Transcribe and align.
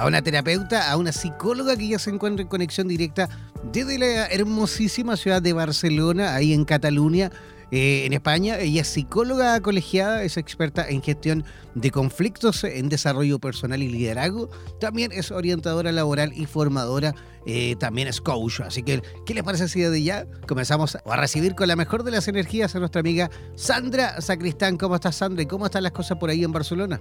a 0.00 0.06
una 0.06 0.22
terapeuta, 0.22 0.90
a 0.90 0.96
una 0.96 1.12
psicóloga 1.12 1.76
que 1.76 1.88
ya 1.88 1.98
se 1.98 2.08
encuentra 2.08 2.42
en 2.42 2.48
conexión 2.48 2.88
directa 2.88 3.28
desde 3.70 3.98
la 3.98 4.26
hermosísima 4.28 5.14
ciudad 5.14 5.42
de 5.42 5.52
Barcelona, 5.52 6.34
ahí 6.34 6.54
en 6.54 6.64
Cataluña. 6.64 7.30
Eh, 7.72 8.04
en 8.04 8.12
España. 8.14 8.58
Ella 8.58 8.80
es 8.80 8.88
psicóloga 8.88 9.60
colegiada, 9.60 10.24
es 10.24 10.36
experta 10.36 10.88
en 10.88 11.02
gestión 11.02 11.44
de 11.76 11.92
conflictos, 11.92 12.64
en 12.64 12.88
desarrollo 12.88 13.38
personal 13.38 13.80
y 13.80 13.88
liderazgo. 13.88 14.50
También 14.80 15.12
es 15.12 15.30
orientadora 15.30 15.92
laboral 15.92 16.32
y 16.34 16.46
formadora. 16.46 17.14
Eh, 17.46 17.76
también 17.78 18.08
es 18.08 18.20
coach. 18.20 18.58
Así 18.58 18.82
que, 18.82 19.02
¿qué 19.24 19.34
les 19.34 19.44
parece 19.44 19.68
si 19.68 19.82
de 19.82 20.02
ya 20.02 20.26
comenzamos 20.48 20.98
a 21.04 21.16
recibir 21.16 21.54
con 21.54 21.68
la 21.68 21.76
mejor 21.76 22.02
de 22.02 22.10
las 22.10 22.26
energías 22.26 22.74
a 22.74 22.80
nuestra 22.80 23.02
amiga 23.02 23.30
Sandra 23.54 24.20
Sacristán? 24.20 24.76
¿Cómo 24.76 24.96
estás, 24.96 25.14
Sandra? 25.14 25.44
¿Y 25.44 25.46
cómo 25.46 25.66
están 25.66 25.84
las 25.84 25.92
cosas 25.92 26.18
por 26.18 26.28
ahí 26.28 26.42
en 26.42 26.50
Barcelona? 26.50 27.00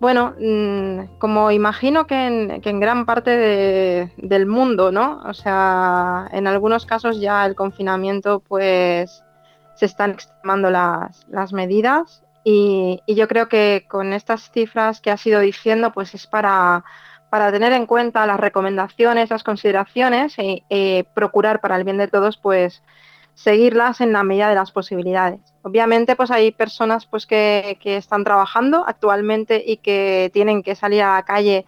Bueno, 0.00 0.34
mm, 0.40 1.18
como 1.18 1.50
imagino 1.50 2.06
que 2.06 2.14
en, 2.16 2.80
gran 2.80 3.04
parte 3.04 4.10
del 4.16 4.46
mundo, 4.46 4.90
¿no? 4.90 5.20
O 5.26 5.34
sea, 5.34 6.26
en 6.32 6.46
algunos 6.46 6.86
casos 6.86 7.20
ya 7.20 7.44
el 7.44 7.54
confinamiento 7.54 8.40
pues 8.40 9.22
se 9.74 9.84
están 9.86 10.12
extremando 10.12 10.70
las, 10.70 11.52
medidas 11.52 12.22
y, 12.44 13.02
yo 13.06 13.28
creo 13.28 13.48
que 13.48 13.86
con 13.90 14.14
estas 14.14 14.50
cifras 14.50 15.02
que 15.02 15.10
has 15.10 15.26
ido 15.26 15.40
diciendo, 15.40 15.92
pues 15.92 16.14
es 16.14 16.26
para, 16.26 16.82
tener 17.30 17.72
en 17.72 17.84
cuenta 17.86 18.26
las 18.26 18.40
recomendaciones, 18.40 19.28
las 19.28 19.44
consideraciones 19.44 20.34
y, 20.38 20.64
procurar 21.14 21.60
para 21.60 21.76
el 21.76 21.84
bien 21.84 21.98
de 21.98 22.08
todos, 22.08 22.38
pues 22.38 22.82
seguirlas 23.34 24.00
en 24.00 24.12
la 24.12 24.22
medida 24.22 24.48
de 24.48 24.54
las 24.54 24.72
posibilidades. 24.72 25.40
Obviamente, 25.62 26.16
pues 26.16 26.30
hay 26.30 26.52
personas 26.52 27.06
pues 27.06 27.26
que, 27.26 27.78
están 27.82 28.24
trabajando 28.24 28.84
actualmente 28.86 29.62
y 29.64 29.78
que 29.78 30.30
tienen 30.32 30.62
que 30.62 30.74
salir 30.74 31.02
a 31.02 31.14
la 31.14 31.24
calle 31.24 31.64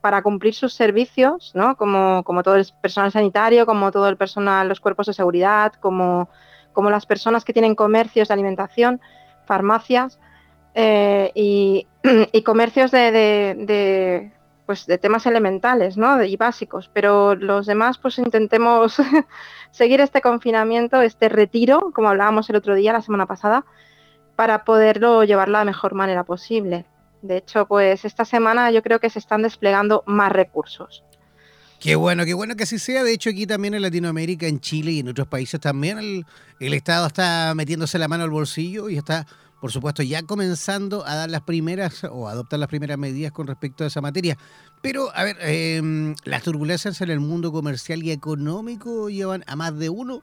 para 0.00 0.22
cumplir 0.22 0.54
sus 0.54 0.74
servicios, 0.74 1.52
¿no? 1.54 1.76
Como, 1.76 2.22
como 2.22 2.42
todo 2.42 2.56
el 2.56 2.66
personal 2.80 3.10
sanitario, 3.10 3.66
como 3.66 3.90
todo 3.90 4.08
el 4.08 4.16
personal, 4.16 4.68
los 4.68 4.80
cuerpos 4.80 5.06
de 5.06 5.14
seguridad, 5.14 5.72
como 5.80 6.28
como 6.76 6.90
las 6.90 7.06
personas 7.06 7.42
que 7.42 7.54
tienen 7.54 7.74
comercios 7.74 8.28
de 8.28 8.34
alimentación, 8.34 9.00
farmacias 9.46 10.18
eh, 10.74 11.32
y, 11.34 11.86
comercios 12.44 12.90
de, 12.90 14.30
pues 14.66 14.86
de 14.86 14.98
temas 14.98 15.24
elementales 15.26 15.96
¿no? 15.96 16.22
y 16.22 16.36
básicos. 16.36 16.90
Pero 16.92 17.34
los 17.34 17.66
demás, 17.66 17.98
pues 17.98 18.18
intentemos 18.18 18.96
seguir 19.70 20.00
este 20.00 20.20
confinamiento, 20.20 21.00
este 21.00 21.28
retiro, 21.28 21.92
como 21.94 22.08
hablábamos 22.08 22.50
el 22.50 22.56
otro 22.56 22.74
día, 22.74 22.92
la 22.92 23.02
semana 23.02 23.26
pasada, 23.26 23.64
para 24.34 24.64
poderlo 24.64 25.24
llevar 25.24 25.48
la 25.48 25.64
mejor 25.64 25.94
manera 25.94 26.24
posible. 26.24 26.84
De 27.22 27.38
hecho, 27.38 27.66
pues 27.66 28.04
esta 28.04 28.24
semana 28.24 28.70
yo 28.70 28.82
creo 28.82 29.00
que 29.00 29.10
se 29.10 29.18
están 29.18 29.42
desplegando 29.42 30.02
más 30.06 30.30
recursos. 30.30 31.02
Qué 31.80 31.94
bueno, 31.94 32.24
qué 32.24 32.34
bueno 32.34 32.56
que 32.56 32.64
así 32.64 32.78
sea. 32.78 33.04
De 33.04 33.12
hecho, 33.12 33.30
aquí 33.30 33.46
también 33.46 33.74
en 33.74 33.82
Latinoamérica, 33.82 34.46
en 34.46 34.60
Chile 34.60 34.92
y 34.92 35.00
en 35.00 35.08
otros 35.08 35.28
países 35.28 35.60
también 35.60 36.24
el, 36.58 36.74
Estado 36.74 37.06
está 37.06 37.52
metiéndose 37.54 37.98
la 37.98 38.08
mano 38.08 38.24
al 38.24 38.30
bolsillo 38.30 38.88
y 38.88 38.96
está, 38.96 39.26
por 39.60 39.72
supuesto, 39.72 40.02
ya 40.02 40.22
comenzando 40.22 41.06
a 41.06 41.14
dar 41.14 41.30
las 41.30 41.42
primeras 41.42 42.04
o 42.04 42.28
adoptar 42.28 42.58
las 42.58 42.68
primeras 42.68 42.98
medidas 42.98 43.32
con 43.32 43.46
respecto 43.46 43.84
a 43.84 43.86
esa 43.86 44.00
materia. 44.00 44.36
Pero, 44.82 45.10
a 45.14 45.24
ver, 45.24 45.36
em, 45.40 46.14
las 46.24 46.42
turbulencias 46.42 47.00
en 47.00 47.10
el 47.10 47.20
mundo 47.20 47.52
comercial 47.52 48.02
y 48.02 48.10
económico 48.10 49.08
llevan 49.08 49.44
a 49.46 49.56
más 49.56 49.76
de 49.78 49.88
uno 49.88 50.22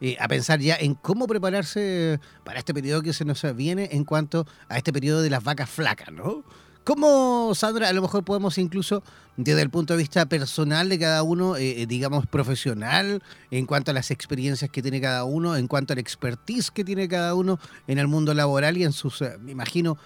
eh, 0.00 0.16
a 0.20 0.28
pensar 0.28 0.60
ya 0.60 0.76
en 0.76 0.94
cómo 0.94 1.26
prepararse 1.26 2.20
para 2.44 2.58
este 2.58 2.74
periodo 2.74 3.00
que 3.00 3.14
se 3.14 3.24
nos 3.24 3.42
viene 3.56 3.88
en 3.92 4.04
cuanto 4.04 4.46
a 4.68 4.76
este 4.76 4.92
periodo 4.92 5.22
de 5.22 5.30
las 5.30 5.42
vacas 5.42 5.70
flacas, 5.70 6.12
¿no? 6.12 6.44
¿Cómo, 6.86 7.52
Sandra, 7.56 7.88
a 7.88 7.92
lo 7.92 8.00
mejor 8.00 8.22
podemos 8.22 8.58
incluso, 8.58 9.02
desde 9.36 9.60
el 9.60 9.70
punto 9.70 9.94
de 9.94 9.98
vista 9.98 10.24
personal 10.26 10.88
de 10.88 11.00
cada 11.00 11.24
uno, 11.24 11.56
eh, 11.56 11.82
eh, 11.82 11.86
digamos 11.88 12.26
profesional, 12.26 13.24
en 13.50 13.66
cuanto 13.66 13.90
a 13.90 13.94
las 13.94 14.12
experiencias 14.12 14.70
que 14.70 14.82
tiene 14.82 15.00
cada 15.00 15.24
uno, 15.24 15.56
en 15.56 15.66
cuanto 15.66 15.94
al 15.94 15.98
expertise 15.98 16.70
que 16.70 16.84
tiene 16.84 17.08
cada 17.08 17.34
uno 17.34 17.58
en 17.88 17.98
el 17.98 18.06
mundo 18.06 18.34
laboral 18.34 18.76
y 18.76 18.84
en 18.84 18.92
sus, 18.92 19.20
eh, 19.20 19.36
me 19.40 19.50
imagino, 19.50 19.98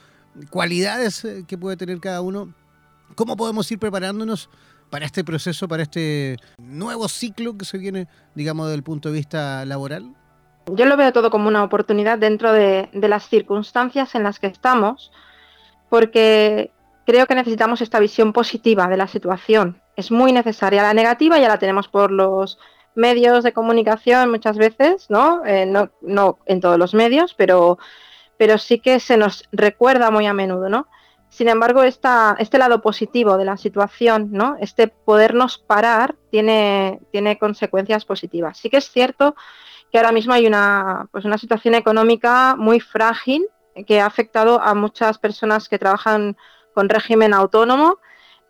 cualidades 0.48 1.26
que 1.46 1.58
puede 1.58 1.76
tener 1.76 2.00
cada 2.00 2.22
uno, 2.22 2.54
¿cómo 3.14 3.36
podemos 3.36 3.70
ir 3.70 3.78
preparándonos 3.78 4.48
para 4.88 5.04
este 5.04 5.22
proceso, 5.22 5.69
para 5.69 5.82
este 5.82 6.38
nuevo 6.56 7.08
ciclo 7.08 7.58
que 7.58 7.66
se 7.66 7.76
viene, 7.76 8.08
digamos, 8.34 8.69
desde 8.69 8.76
el 8.76 8.84
punto 8.84 9.10
de 9.10 9.16
vista 9.16 9.66
laboral? 9.66 10.14
Yo 10.74 10.86
lo 10.86 10.96
veo 10.96 11.12
todo 11.12 11.30
como 11.30 11.46
una 11.46 11.62
oportunidad 11.62 12.16
dentro 12.16 12.54
de, 12.54 12.88
de 12.94 13.08
las 13.08 13.28
circunstancias 13.28 14.14
en 14.14 14.22
las 14.22 14.38
que 14.38 14.46
estamos 14.46 15.12
porque 15.90 16.70
creo 17.04 17.26
que 17.26 17.34
necesitamos 17.34 17.82
esta 17.82 17.98
visión 17.98 18.32
positiva 18.32 18.86
de 18.86 18.96
la 18.96 19.08
situación. 19.08 19.82
Es 19.96 20.10
muy 20.10 20.32
necesaria. 20.32 20.82
La 20.82 20.94
negativa 20.94 21.38
ya 21.38 21.48
la 21.48 21.58
tenemos 21.58 21.88
por 21.88 22.10
los 22.10 22.58
medios 22.94 23.44
de 23.44 23.52
comunicación 23.52 24.30
muchas 24.30 24.56
veces, 24.56 25.10
¿no? 25.10 25.44
Eh, 25.44 25.66
no, 25.66 26.38
en 26.46 26.60
todos 26.60 26.78
los 26.78 26.94
medios, 26.94 27.34
pero, 27.34 27.78
pero 28.38 28.56
sí 28.58 28.78
que 28.78 29.00
se 29.00 29.16
nos 29.16 29.48
recuerda 29.52 30.10
muy 30.10 30.26
a 30.26 30.32
menudo, 30.32 30.68
¿no? 30.68 30.86
Sin 31.28 31.48
embargo, 31.48 31.82
esta, 31.82 32.36
este 32.38 32.58
lado 32.58 32.80
positivo 32.80 33.36
de 33.36 33.44
la 33.44 33.56
situación, 33.56 34.30
¿no? 34.32 34.56
Este 34.60 34.88
podernos 34.88 35.58
parar 35.58 36.16
tiene, 36.30 37.00
tiene 37.12 37.38
consecuencias 37.38 38.04
positivas. 38.04 38.58
Sí 38.58 38.70
que 38.70 38.78
es 38.78 38.90
cierto 38.90 39.36
que 39.92 39.98
ahora 39.98 40.12
mismo 40.12 40.32
hay 40.32 40.46
una, 40.46 41.08
pues 41.10 41.24
una 41.24 41.38
situación 41.38 41.74
económica 41.74 42.54
muy 42.56 42.80
frágil 42.80 43.46
que 43.86 44.00
ha 44.00 44.06
afectado 44.06 44.60
a 44.60 44.75
muchas 44.75 45.19
personas 45.19 45.69
que 45.69 45.78
trabajan 45.78 46.36
con 46.75 46.88
régimen 46.88 47.34
autónomo 47.34 47.98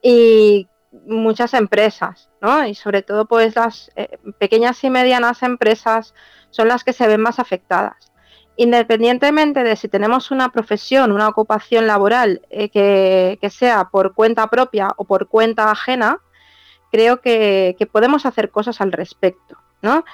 y 0.03 0.69
muchas 1.07 1.55
empresas, 1.55 2.31
¿no? 2.41 2.67
Y 2.67 2.75
sobre 2.75 3.03
todo, 3.03 3.27
pues 3.27 3.55
las 3.57 3.91
eh, 3.97 4.19
pequeñas 4.39 4.83
y 4.85 4.91
medianas 4.91 5.43
empresas 5.43 6.15
son 6.51 6.69
las 6.69 6.85
que 6.85 6.93
se 6.93 7.07
ven 7.07 7.21
más 7.21 7.39
afectadas. 7.39 8.13
Independientemente 8.57 9.63
de 9.63 9.77
si 9.77 9.89
tenemos 9.89 10.31
una 10.31 10.51
profesión, 10.51 11.13
una 11.13 11.29
ocupación 11.29 11.87
laboral 11.87 12.43
eh, 12.51 12.69
que, 12.69 13.51
sea 13.51 13.89
por 13.91 14.15
cuenta 14.15 14.49
propia 14.49 14.89
o 14.97 15.05
por 15.05 15.29
cuenta 15.29 15.71
ajena, 15.71 16.19
creo 16.91 17.21
que, 17.21 17.77
que 17.79 17.87
podemos 17.87 18.27
hacer 18.27 18.51
cosas 18.51 18.81
al 18.81 18.93
respecto, 18.93 19.57
¿no? 19.81 20.05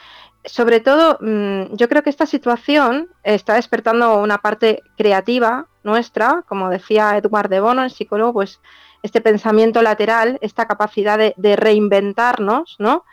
Sobre 0.47 0.81
todo, 0.81 1.19
mm, 1.21 1.75
yo 1.75 1.89
creo 1.89 2.03
que 2.03 2.11
esta 2.11 2.27
situación 2.27 3.09
está 3.23 3.55
despertando 3.55 4.19
una 4.19 4.39
parte 4.39 4.83
creativa 4.97 5.67
nuestra, 5.83 6.45
como 6.49 6.69
decía 6.69 7.17
Edward 7.17 7.49
de 7.49 7.61
Bono, 7.61 7.85
el 7.85 7.91
psicólogo, 7.91 8.33
pues 8.33 8.61
este 9.03 9.21
pensamiento 9.21 9.83
lateral, 9.83 10.39
esta 10.41 10.67
capacidad 10.67 11.19
de, 11.19 11.57
reinventarnos, 11.57 12.77
¿no? 12.79 13.05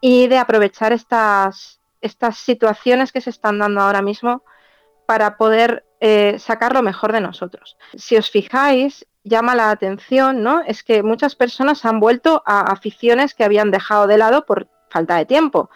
Y 0.00 0.28
de 0.28 0.38
aprovechar 0.38 0.92
estas, 0.92 1.80
estas 2.00 2.36
situaciones 2.36 3.12
que 3.12 3.20
se 3.20 3.30
están 3.30 3.58
dando 3.58 3.80
ahora 3.80 4.02
mismo 4.02 4.44
para 5.06 5.36
poder 5.36 5.84
eh, 6.00 6.36
sacar 6.38 6.74
lo 6.74 6.82
mejor 6.82 7.12
de 7.12 7.20
nosotros. 7.20 7.76
Si 7.96 8.16
os 8.16 8.30
fijáis, 8.30 9.06
llama 9.24 9.54
la 9.54 9.70
atención, 9.70 10.42
¿no? 10.42 10.60
Es 10.60 10.82
que 10.82 11.02
muchas 11.02 11.34
personas 11.34 11.84
han 11.84 12.00
vuelto 12.00 12.42
a 12.46 12.60
aficiones 12.60 13.34
que 13.34 13.44
habían 13.44 13.70
dejado 13.70 14.06
de 14.06 14.18
lado 14.18 14.46
por 14.46 14.68
falta 14.90 15.16
de 15.16 15.26
tiempo 15.26 15.70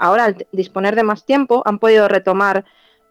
ahora 0.00 0.24
al 0.24 0.46
disponer 0.50 0.96
de 0.96 1.04
más 1.04 1.24
tiempo 1.24 1.62
han 1.64 1.78
podido 1.78 2.08
retomar 2.08 2.64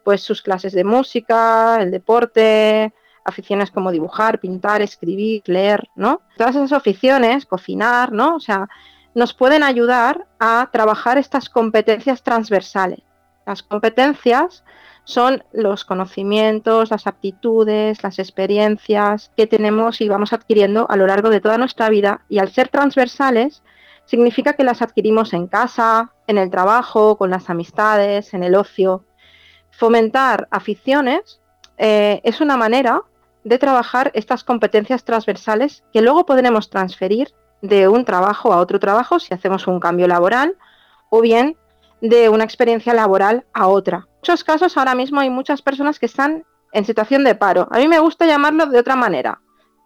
pues 0.04 0.22
sus 0.22 0.42
clases 0.42 0.74
de 0.74 0.84
música, 0.84 1.78
el 1.80 1.92
deporte, 1.92 2.94
aficiones 3.24 3.72
como 3.72 3.92
dibujar, 3.92 4.40
pintar, 4.40 4.82
escribir, 4.82 5.44
leer, 5.46 5.88
¿no? 5.96 6.22
Todas 6.38 6.56
esas 6.56 6.74
aficiones, 6.74 7.46
cocinar, 7.46 8.12
¿no? 8.12 8.36
O 8.36 8.40
sea, 8.40 8.68
nos 9.14 9.34
pueden 9.34 9.64
ayudar 9.64 10.28
a 10.40 10.70
trabajar 10.72 11.18
estas 11.18 11.50
competencias 11.50 12.24
transversales. 12.24 13.02
Las 13.46 13.64
competencias 13.64 14.64
son 15.04 15.44
los 15.54 15.86
conocimientos, 15.86 16.92
las 16.92 17.08
aptitudes, 17.08 18.04
las 18.04 18.20
experiencias 18.20 19.32
que 19.36 19.48
tenemos 19.48 20.02
y 20.02 20.10
vamos 20.10 20.34
adquiriendo 20.34 20.86
a 20.90 20.96
lo 20.98 21.08
largo 21.08 21.30
de 21.30 21.42
toda 21.42 21.58
nuestra 21.58 21.90
vida 21.90 22.22
y 22.30 22.40
al 22.40 22.52
ser 22.52 22.68
transversales 22.68 23.64
significa 24.10 24.54
que 24.54 24.64
las 24.64 24.82
adquirimos 24.82 25.34
en 25.34 25.46
casa, 25.46 26.12
en 26.26 26.40
el 26.40 26.50
trabajo, 26.50 27.16
con 27.16 27.30
las 27.30 27.48
amistades, 27.52 28.34
en 28.34 28.42
el 28.42 28.56
ocio. 28.56 29.06
Fomentar 29.70 30.48
aficiones 30.50 31.40
eh, 31.78 32.20
es 32.24 32.42
una 32.42 32.58
manera 32.58 33.04
de 33.44 33.60
trabajar 33.60 34.12
estas 34.16 34.44
competencias 34.44 35.04
transversales 35.04 35.84
que 35.94 36.02
luego 36.02 36.26
podremos 36.26 36.72
transferir 36.72 37.36
de 37.62 37.88
un 37.88 38.04
trabajo 38.04 38.52
a 38.52 38.58
otro 38.58 38.80
trabajo 38.80 39.20
si 39.20 39.32
hacemos 39.32 39.68
un 39.68 39.80
cambio 39.80 40.08
laboral 40.08 40.58
o 41.12 41.22
bien 41.22 41.56
de 42.02 42.30
una 42.30 42.46
experiencia 42.46 42.96
laboral 42.96 43.46
a 43.54 43.68
otra. 43.68 43.98
En 43.98 44.22
muchos 44.22 44.44
casos 44.44 44.76
ahora 44.76 44.96
mismo 44.96 45.20
hay 45.20 45.30
muchas 45.30 45.62
personas 45.62 46.00
que 46.00 46.08
están 46.08 46.46
en 46.72 46.84
situación 46.84 47.24
de 47.24 47.36
paro. 47.36 47.68
A 47.70 47.78
mí 47.78 47.88
me 47.88 48.00
gusta 48.00 48.26
llamarlo 48.26 48.66
de 48.66 48.80
otra 48.80 48.96
manera 48.96 49.40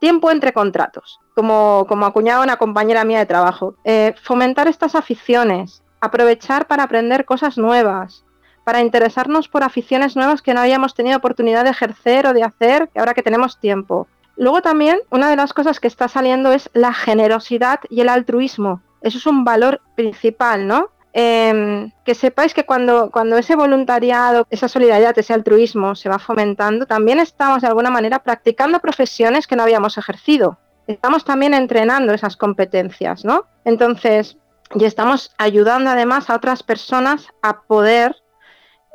tiempo 0.04 0.32
entre 0.32 0.52
contratos, 0.52 1.22
como, 1.34 1.86
como 1.88 2.06
acuñaba 2.06 2.44
una 2.44 2.58
compañera 2.58 3.06
mía 3.06 3.20
de 3.20 3.26
trabajo. 3.26 3.76
Eh, 3.86 4.14
fomentar 4.22 4.68
estas 4.68 4.96
aficiones, 4.96 5.82
aprovechar 6.02 6.68
para 6.68 6.84
aprender 6.84 7.24
cosas 7.24 7.58
nuevas, 7.58 8.26
para 8.66 8.82
interesarnos 8.82 9.48
por 9.48 9.64
aficiones 9.64 10.18
nuevas 10.18 10.42
que 10.42 10.54
no 10.54 10.60
habíamos 10.60 10.94
tenido 10.94 11.16
oportunidad 11.16 11.64
de 11.64 11.70
ejercer 11.70 12.28
o 12.28 12.34
de 12.34 12.44
hacer, 12.44 12.90
ahora 12.98 13.14
que 13.14 13.24
tenemos 13.24 13.62
tiempo. 13.62 14.08
Luego 14.36 14.62
también 14.62 15.00
una 15.10 15.30
de 15.30 15.38
las 15.38 15.54
cosas 15.54 15.80
que 15.80 15.88
está 15.88 16.10
saliendo 16.10 16.52
es 16.52 16.70
la 16.74 16.94
generosidad 16.94 17.80
y 17.90 18.02
el 18.02 18.10
altruismo. 18.10 18.82
Eso 19.00 19.18
es 19.18 19.26
un 19.26 19.46
valor 19.46 19.80
principal, 19.96 20.68
¿no? 20.68 20.90
Em, 21.15 21.92
que 22.04 22.15
sepáis 22.15 22.56
que 22.56 22.65
cuando, 22.65 23.12
cuando 23.12 23.38
ese 23.38 23.56
voluntariado, 23.56 24.48
esa 24.50 24.68
solidaridad, 24.68 25.18
ese 25.18 25.33
altruismo 25.33 25.94
se 25.94 26.10
va 26.10 26.18
fomentando, 26.18 26.88
también 26.88 27.19
estamos 27.19 27.62
de 27.62 27.68
alguna 27.68 27.92
manera 27.92 28.24
practicando 28.24 28.80
profesiones 28.80 29.45
que 29.45 29.56
no 29.56 29.62
habíamos 29.62 30.00
ejercido. 30.00 30.57
Estamos 30.88 31.24
también 31.24 31.54
entrenando 31.54 32.13
esas 32.13 32.36
competencias, 32.36 33.24
¿no? 33.24 33.45
Entonces, 33.63 34.38
y 34.74 34.86
estamos 34.86 35.31
ayudando 35.38 35.92
además 35.92 36.31
a 36.31 36.36
otras 36.36 36.63
personas 36.63 37.27
a 37.44 37.62
poder 37.62 38.15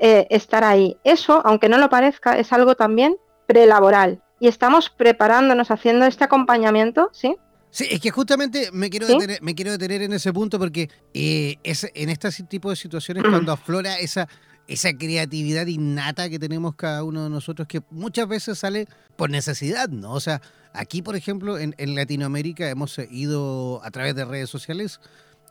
eh, 0.00 0.26
estar 0.30 0.64
ahí. 0.64 0.98
Eso, 1.04 1.40
aunque 1.44 1.68
no 1.68 1.78
lo 1.78 1.88
parezca, 1.88 2.36
es 2.36 2.52
algo 2.52 2.74
también 2.74 3.16
prelaboral. 3.46 4.20
Y 4.40 4.48
estamos 4.48 4.90
preparándonos, 4.90 5.70
haciendo 5.70 6.04
este 6.04 6.24
acompañamiento, 6.24 7.10
¿sí? 7.12 7.36
Sí, 7.70 7.86
es 7.90 8.00
que 8.00 8.10
justamente 8.10 8.70
me 8.72 8.88
quiero, 8.88 9.06
detener, 9.06 9.42
me 9.42 9.54
quiero 9.54 9.72
detener 9.72 10.02
en 10.02 10.12
ese 10.12 10.32
punto 10.32 10.58
porque 10.58 10.88
eh, 11.12 11.56
es 11.62 11.86
en 11.94 12.08
este 12.08 12.30
tipo 12.44 12.70
de 12.70 12.76
situaciones 12.76 13.24
cuando 13.28 13.52
aflora 13.52 13.98
esa, 13.98 14.26
esa 14.66 14.92
creatividad 14.94 15.66
innata 15.66 16.30
que 16.30 16.38
tenemos 16.38 16.74
cada 16.76 17.04
uno 17.04 17.24
de 17.24 17.30
nosotros 17.30 17.68
que 17.68 17.82
muchas 17.90 18.26
veces 18.26 18.58
sale 18.58 18.86
por 19.16 19.28
necesidad, 19.28 19.88
¿no? 19.88 20.12
O 20.12 20.20
sea, 20.20 20.40
aquí, 20.72 21.02
por 21.02 21.14
ejemplo, 21.14 21.58
en, 21.58 21.74
en 21.78 21.94
Latinoamérica 21.94 22.70
hemos 22.70 22.98
ido 23.10 23.84
a 23.84 23.90
través 23.90 24.14
de 24.14 24.24
redes 24.24 24.48
sociales 24.48 25.00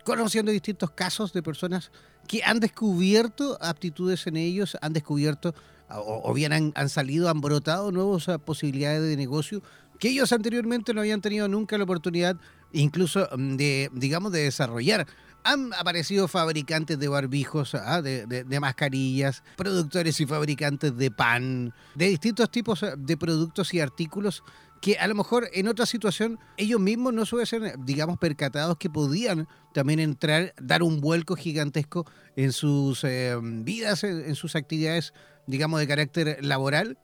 conociendo 0.04 0.52
distintos 0.52 0.92
casos 0.92 1.34
de 1.34 1.44
personas 1.44 1.92
que 2.28 2.44
han 2.44 2.60
descubierto 2.60 3.58
aptitudes 3.62 4.26
en 4.26 4.38
ellos, 4.38 4.78
han 4.82 4.94
descubierto 4.94 5.54
o, 5.90 6.34
bien 6.34 6.52
han, 6.52 6.74
han, 6.76 6.90
salido, 6.90 7.30
han 7.30 7.40
brotado 7.40 7.92
nuevas 7.92 8.28
posibilidades 8.44 9.02
de 9.04 9.16
negocio 9.16 9.62
que 10.00 10.10
ellos 10.10 10.32
anteriormente 10.32 10.94
no 10.94 11.02
habían 11.02 11.22
tenido 11.22 11.48
nunca 11.48 11.78
la 11.78 11.84
oportunidad 11.84 12.38
incluso 12.74 13.28
mm, 13.36 13.56
de, 13.56 13.90
digamos, 13.94 14.32
de 14.32 14.44
desarrollar. 14.44 15.08
Han 15.44 15.74
aparecido 15.74 16.28
fabricantes 16.28 17.00
de 17.00 17.08
barbijos, 17.08 17.74
¿ah? 17.76 18.02
de, 18.02 18.46
mascarillas, 18.60 19.44
productores 19.56 20.20
y 20.20 20.26
fabricantes 20.26 20.98
de 20.98 21.10
pan, 21.10 21.74
de 21.96 22.10
distintos 22.10 22.52
tipos 22.52 22.84
de 22.98 23.18
productos 23.18 23.74
y 23.74 23.80
artículos 23.80 24.44
que 24.82 24.98
a 24.98 25.08
lo 25.08 25.16
mejor 25.16 25.50
en 25.54 25.68
otra 25.68 25.86
situación 25.86 26.38
ellos 26.58 26.80
mismos 26.80 27.14
no 27.14 27.26
se 27.26 27.36
hubiesen, 27.36 27.74
digamos, 27.86 28.18
percatados 28.18 28.78
que 28.78 28.90
podían 28.90 29.48
también 29.74 30.00
entrar, 30.00 30.54
dar 30.62 30.84
un 30.84 31.00
vuelco 31.00 31.36
gigantesco 31.36 32.06
en 32.36 32.52
sus 32.52 33.04
eh, 33.04 33.38
vidas, 33.42 34.04
en, 34.04 34.36
sus 34.36 34.56
actividades, 34.56 35.14
digamos, 35.48 35.80
de 35.80 35.88
carácter 35.88 36.38
laboral. 36.42 36.98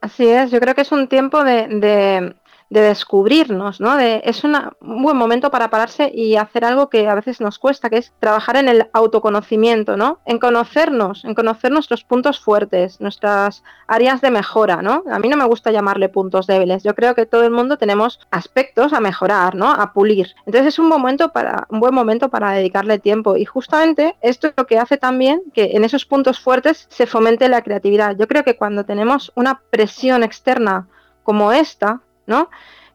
Así 0.00 0.26
es, 0.28 0.50
yo 0.50 0.60
creo 0.60 0.74
que 0.74 0.82
es 0.82 0.92
un 0.92 1.08
tiempo 1.08 1.42
de 1.44 1.66
de 1.68 2.34
descubrirnos, 2.68 3.80
¿no? 3.80 3.96
De, 3.96 4.20
es 4.24 4.42
un 4.42 4.56
buen 4.80 5.16
momento 5.16 5.50
para 5.50 5.70
pararse 5.70 6.10
y 6.12 6.36
hacer 6.36 6.64
algo 6.64 6.88
que 6.88 7.08
a 7.08 7.14
veces 7.14 7.40
nos 7.40 7.58
cuesta, 7.58 7.88
que 7.90 7.98
es 7.98 8.12
trabajar 8.18 8.56
en 8.56 8.68
el 8.68 8.88
autoconocimiento, 8.92 9.96
¿no? 9.96 10.18
En 10.26 10.38
conocernos, 10.38 11.24
en 11.24 11.34
conocer 11.34 11.70
nuestros 11.70 12.02
puntos 12.02 12.40
fuertes, 12.40 13.00
nuestras 13.00 13.62
áreas 13.86 14.20
de 14.20 14.30
mejora, 14.30 14.82
¿no? 14.82 15.04
A 15.10 15.18
mí 15.18 15.28
no 15.28 15.36
me 15.36 15.44
gusta 15.44 15.70
llamarle 15.70 16.08
puntos 16.08 16.46
débiles. 16.46 16.82
Yo 16.82 16.94
creo 16.94 17.14
que 17.14 17.26
todo 17.26 17.44
el 17.44 17.50
mundo 17.50 17.78
tenemos 17.78 18.20
aspectos 18.30 18.92
a 18.92 19.00
mejorar, 19.00 19.54
¿no? 19.54 19.70
A 19.70 19.92
pulir. 19.92 20.34
Entonces 20.44 20.74
es 20.74 20.78
un 20.78 20.88
momento 20.88 21.32
para 21.32 21.66
un 21.70 21.80
buen 21.80 21.94
momento 21.94 22.30
para 22.30 22.50
dedicarle 22.50 22.98
tiempo 22.98 23.36
y 23.36 23.44
justamente 23.44 24.16
esto 24.22 24.48
es 24.48 24.54
lo 24.56 24.66
que 24.66 24.78
hace 24.78 24.96
también 24.96 25.42
que 25.54 25.72
en 25.74 25.84
esos 25.84 26.04
puntos 26.04 26.40
fuertes 26.40 26.86
se 26.90 27.06
fomente 27.06 27.48
la 27.48 27.62
creatividad. 27.62 28.16
Yo 28.16 28.26
creo 28.26 28.42
que 28.42 28.56
cuando 28.56 28.84
tenemos 28.84 29.32
una 29.36 29.60
presión 29.70 30.22
externa 30.22 30.88
como 31.22 31.52
esta, 31.52 32.00
¿no? 32.26 32.50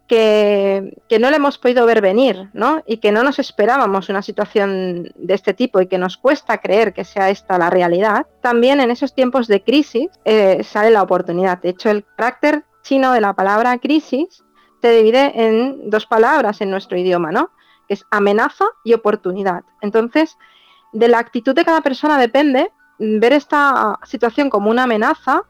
Que, 0.08 0.94
no 1.22 1.30
le 1.30 1.38
hemos 1.38 1.58
podido 1.58 1.86
ver 1.86 2.02
venir, 2.02 2.50
¿no? 2.54 2.84
Y 2.86 2.98
que 2.98 3.14
no 3.14 3.24
nos 3.24 3.40
esperábamos 3.40 4.10
una 4.10 4.22
situación 4.22 5.12
de 5.16 5.34
este 5.34 5.54
tipo 5.54 5.80
y 5.80 5.88
que 5.88 5.98
nos 5.98 6.18
cuesta 6.18 6.58
creer 6.58 6.94
que 6.94 7.06
sea 7.06 7.30
esta 7.30 7.58
la 7.58 7.70
realidad, 7.70 8.28
también 8.42 8.82
en 8.82 8.92
esos 8.92 9.16
tiempos 9.16 9.48
de 9.48 9.64
crisis 9.64 10.10
eh, 10.26 10.64
sale 10.66 10.92
la 10.92 11.02
oportunidad. 11.02 11.62
De 11.62 11.70
hecho, 11.70 11.90
el 11.90 12.04
carácter 12.18 12.66
chino 12.84 13.14
de 13.14 13.22
la 13.22 13.34
palabra 13.34 13.78
crisis 13.78 14.44
se 14.82 14.92
divide 14.92 15.32
en 15.36 15.90
dos 15.90 16.06
palabras 16.06 16.60
en 16.60 16.72
nuestro 16.72 16.98
idioma, 16.98 17.32
¿no? 17.32 17.52
Que 17.88 17.94
es 17.94 18.06
amenaza 18.12 18.66
y 18.84 18.94
oportunidad. 18.94 19.64
Entonces, 19.80 20.38
de 20.92 21.08
la 21.08 21.20
actitud 21.20 21.56
de 21.56 21.64
cada 21.64 21.82
persona 21.82 22.20
depende 22.20 22.70
ver 23.00 23.34
esta 23.34 24.00
situación 24.04 24.50
como 24.50 24.70
una 24.70 24.84
amenaza 24.84 25.44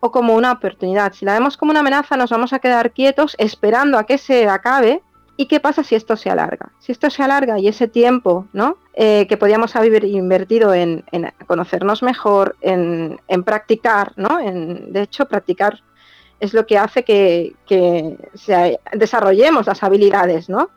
o 0.00 0.10
como 0.10 0.34
una 0.34 0.52
oportunidad. 0.52 1.12
Si 1.12 1.24
la 1.24 1.34
vemos 1.34 1.56
como 1.56 1.70
una 1.70 1.80
amenaza, 1.80 2.16
nos 2.16 2.30
vamos 2.30 2.52
a 2.52 2.58
quedar 2.58 2.92
quietos 2.92 3.34
esperando 3.38 3.98
a 3.98 4.04
que 4.04 4.18
se 4.18 4.48
acabe. 4.48 5.02
¿Y 5.38 5.46
qué 5.46 5.60
pasa 5.60 5.84
si 5.84 5.94
esto 5.94 6.16
se 6.16 6.30
alarga? 6.30 6.72
Si 6.78 6.92
esto 6.92 7.10
se 7.10 7.22
alarga 7.22 7.58
y 7.58 7.68
ese 7.68 7.88
tiempo 7.88 8.46
¿no? 8.54 8.78
Eh, 8.94 9.26
que 9.28 9.36
podíamos 9.36 9.76
haber 9.76 10.04
invertido 10.04 10.72
en, 10.72 11.04
conocernos 11.46 12.02
mejor, 12.02 12.56
en, 12.62 13.18
practicar, 13.44 14.12
¿no? 14.16 14.38
De 14.38 15.02
hecho, 15.02 15.26
practicar 15.26 15.82
es 16.40 16.54
lo 16.54 16.66
que 16.66 16.78
hace 16.78 17.04
que, 17.04 17.54
desarrollemos 18.92 19.66
las 19.66 19.82
habilidades, 19.82 20.48
¿no? 20.48 20.70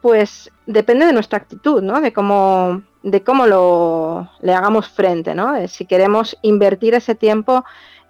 Pues 0.00 0.50
depende 0.66 1.06
de 1.06 1.12
nuestra 1.12 1.38
actitud, 1.38 1.80
¿no? 1.80 2.00
De 2.00 2.12
cómo, 2.12 2.82
de 3.04 3.22
cómo 3.22 3.46
lo, 3.46 4.28
le 4.40 4.52
hagamos 4.52 4.88
frente, 4.88 5.34
¿no? 5.34 5.54
Si 5.68 5.86
queremos 5.86 6.36
invertir 6.42 6.94
ese 6.94 7.14
tiempo 7.14 7.64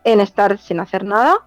en 0.05 0.21
estar 0.21 0.59
sin 0.59 0.81
hacer 0.81 1.05
nada 1.05 1.39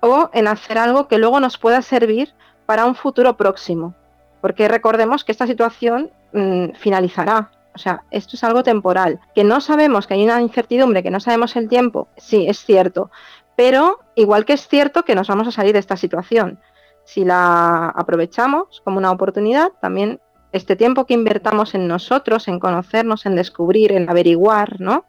o 0.00 0.30
en 0.32 0.48
hacer 0.48 0.78
algo 0.78 1.08
que 1.08 1.18
luego 1.18 1.40
nos 1.40 1.58
pueda 1.58 1.82
servir 1.82 2.34
para 2.66 2.84
un 2.84 2.94
futuro 2.94 3.36
próximo. 3.36 3.94
Porque 4.40 4.68
recordemos 4.68 5.24
que 5.24 5.32
esta 5.32 5.46
situación 5.46 6.10
mm, 6.32 6.74
finalizará. 6.78 7.50
O 7.74 7.78
sea, 7.78 8.02
esto 8.10 8.36
es 8.36 8.44
algo 8.44 8.62
temporal. 8.62 9.20
Que 9.34 9.44
no 9.44 9.60
sabemos, 9.60 10.06
que 10.06 10.14
hay 10.14 10.24
una 10.24 10.40
incertidumbre, 10.40 11.02
que 11.02 11.10
no 11.10 11.20
sabemos 11.20 11.56
el 11.56 11.68
tiempo, 11.68 12.08
sí, 12.16 12.46
es 12.46 12.58
cierto. 12.64 13.10
Pero 13.56 14.00
igual 14.14 14.44
que 14.44 14.52
es 14.52 14.68
cierto 14.68 15.04
que 15.04 15.14
nos 15.14 15.28
vamos 15.28 15.48
a 15.48 15.52
salir 15.52 15.72
de 15.72 15.78
esta 15.78 15.96
situación. 15.96 16.58
Si 17.04 17.24
la 17.24 17.88
aprovechamos 17.88 18.80
como 18.84 18.98
una 18.98 19.10
oportunidad, 19.10 19.72
también 19.80 20.20
este 20.52 20.76
tiempo 20.76 21.04
que 21.04 21.14
invertamos 21.14 21.74
en 21.74 21.88
nosotros, 21.88 22.46
en 22.48 22.60
conocernos, 22.60 23.26
en 23.26 23.34
descubrir, 23.34 23.92
en 23.92 24.08
averiguar, 24.08 24.80
¿no? 24.80 25.04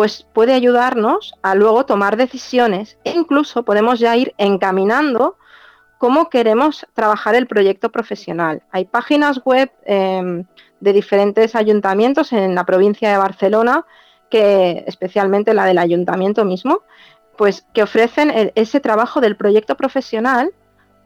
Pues 0.00 0.26
puede 0.32 0.54
ayudarnos 0.54 1.34
a 1.42 1.54
luego 1.54 1.84
tomar 1.84 2.16
decisiones 2.16 2.96
e 3.04 3.10
incluso 3.10 3.66
podemos 3.66 3.98
ya 3.98 4.16
ir 4.16 4.32
encaminando 4.38 5.36
cómo 5.98 6.30
queremos 6.30 6.86
trabajar 6.94 7.34
el 7.34 7.46
proyecto 7.46 7.92
profesional. 7.92 8.62
Hay 8.70 8.86
páginas 8.86 9.42
web 9.44 9.70
em, 9.84 10.46
de 10.80 10.92
diferentes 10.94 11.54
ayuntamientos 11.54 12.32
en 12.32 12.54
la 12.54 12.64
provincia 12.64 13.10
de 13.10 13.18
Barcelona, 13.18 13.84
que 14.30 14.84
especialmente 14.86 15.52
la 15.52 15.66
del 15.66 15.76
ayuntamiento 15.76 16.46
mismo, 16.46 16.80
pues 17.36 17.66
que 17.74 17.82
ofrecen 17.82 18.52
ese 18.54 18.80
trabajo 18.80 19.20
del 19.20 19.36
proyecto 19.36 19.76
profesional 19.76 20.50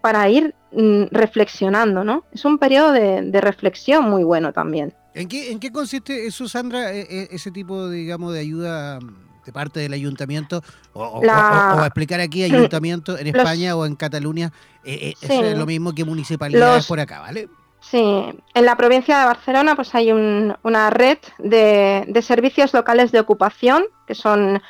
para 0.02 0.28
ir 0.28 0.54
mm, 0.70 1.06
reflexionando, 1.10 2.04
¿no? 2.04 2.26
Es 2.32 2.44
un 2.44 2.58
periodo 2.58 2.92
de 2.92 3.40
reflexión 3.40 4.04
muy 4.04 4.22
bueno 4.22 4.52
también. 4.52 4.94
¿En 5.14 5.28
qué, 5.28 5.52
¿En 5.52 5.60
qué 5.60 5.70
consiste 5.70 6.26
eso, 6.26 6.48
Sandra, 6.48 6.92
e, 6.92 7.02
e, 7.02 7.28
ese 7.30 7.52
tipo, 7.52 7.88
digamos, 7.88 8.32
de 8.32 8.40
ayuda 8.40 8.98
de 9.46 9.52
parte 9.52 9.78
del 9.78 9.92
ayuntamiento? 9.92 10.62
O, 10.92 11.22
explicar 11.84 12.20
aquí 12.20 12.42
ayuntamiento 12.42 13.16
en 13.16 13.28
España 13.28 13.76
o 13.76 13.86
en 13.86 13.94
Cataluña, 13.94 14.52
eh, 14.84 15.14
eh, 15.20 15.26
es 15.28 15.56
lo 15.56 15.66
mismo 15.66 15.94
que 15.94 16.04
municipalidades 16.04 16.86
por 16.86 16.98
acá, 16.98 17.20
¿vale? 17.20 17.48
Sí, 17.80 18.02
en 18.54 18.64
la 18.64 18.76
provincia 18.76 19.18
de 19.18 19.26
Barcelona 19.26 19.76
pues 19.76 19.94
hay 19.94 20.10
una 20.10 20.90
red 20.90 21.18
de, 21.38 22.04
de, 22.08 22.22
servicios 22.22 22.72
locales 22.72 23.12
de 23.12 23.20
ocupación, 23.20 23.84
que 24.06 24.14
son 24.14 24.62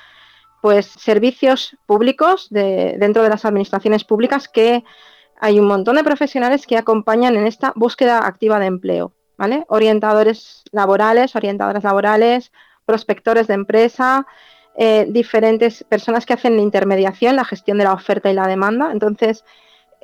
pues 0.61 0.87
servicios 0.87 1.77
públicos 1.87 2.49
de, 2.51 2.97
dentro 2.99 3.23
de 3.23 3.29
las 3.29 3.45
administraciones 3.45 4.03
públicas 4.03 4.49
que 4.49 4.83
hay 5.41 5.61
un 5.61 5.67
montón 5.67 5.97
de 5.97 6.05
profesionales 6.05 6.67
que 6.67 6.77
acompañan 6.77 7.37
en 7.37 7.47
esta 7.47 7.73
búsqueda 7.77 8.27
activa 8.27 8.59
de 8.59 8.67
empleo. 8.67 9.13
¿Vale? 9.37 9.65
Orientadores 9.69 10.65
laborales, 10.73 11.37
orientadoras 11.37 11.85
laborales, 11.85 12.53
prospectores 12.85 13.47
de 13.47 13.55
empresa, 13.55 14.27
eh, 14.77 15.07
diferentes 15.09 15.85
personas 15.85 16.27
que 16.27 16.35
hacen 16.35 16.57
la 16.57 16.63
intermediación, 16.63 17.37
la 17.37 17.45
gestión 17.45 17.79
de 17.79 17.85
la 17.85 17.93
oferta 17.93 18.31
y 18.31 18.35
la 18.35 18.47
demanda. 18.47 18.91
Entonces, 18.93 19.45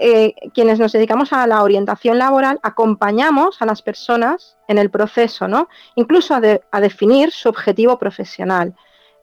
eh, 0.02 0.34
quienes 0.54 0.78
nos 0.78 0.92
dedicamos 0.92 1.30
a 1.34 1.46
la 1.46 1.62
orientación 1.62 2.16
laboral 2.16 2.58
acompañamos 2.62 3.60
a 3.60 3.66
las 3.66 3.82
personas 3.82 4.56
en 4.66 4.78
el 4.78 4.90
proceso, 4.90 5.46
¿no? 5.46 5.68
Incluso 5.94 6.34
a, 6.34 6.80
definir 6.80 7.32
su 7.32 7.50
objetivo 7.50 7.98
profesional. 7.98 8.74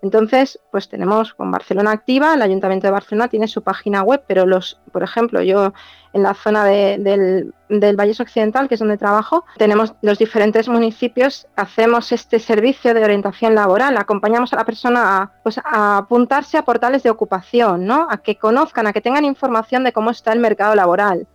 Entonces, 0.02 0.60
pues 0.72 0.90
tenemos 0.90 1.34
con 1.34 1.50
Barcelona 1.50 1.92
Activa, 1.92 2.36
el 2.36 2.42
Ayuntamiento 2.42 2.88
de 2.88 2.92
Barcelona 2.92 3.30
tiene 3.30 3.48
su 3.48 3.64
página 3.64 4.04
web, 4.04 4.24
pero 4.28 4.46
los, 4.46 4.80
por 4.92 5.02
ejemplo, 5.02 5.42
yo 5.42 5.74
en 6.14 6.24
la 6.24 6.36
zona 6.36 6.66
del, 6.66 7.54
del 7.70 7.96
Valles 7.96 8.20
Occidental, 8.20 8.68
que 8.68 8.76
es 8.76 8.80
donde 8.80 8.98
trabajo, 8.98 9.46
tenemos 9.58 9.96
los 10.02 10.20
diferentes 10.20 10.70
municipios, 10.70 11.48
hacemos 11.56 12.12
este 12.12 12.40
servicio 12.40 12.94
de 12.94 13.04
orientación 13.04 13.56
laboral, 13.56 13.98
acompañamos 13.98 14.54
a 14.54 14.58
la 14.58 14.66
persona 14.66 15.18
a, 15.18 15.32
pues, 15.44 15.58
a 15.64 15.98
apuntarse 15.98 16.58
a 16.58 16.64
portales 16.64 17.02
de 17.02 17.10
ocupación, 17.10 17.86
¿no? 17.86 18.08
a 18.10 18.18
que 18.18 18.38
conozcan, 18.38 18.86
a 18.88 18.94
que 18.94 19.02
tengan 19.02 19.26
información 19.26 19.84
de 19.84 19.94
cómo 19.94 20.12
está 20.12 20.32
el 20.32 20.40
mercado 20.40 20.76
laboral 20.76 21.28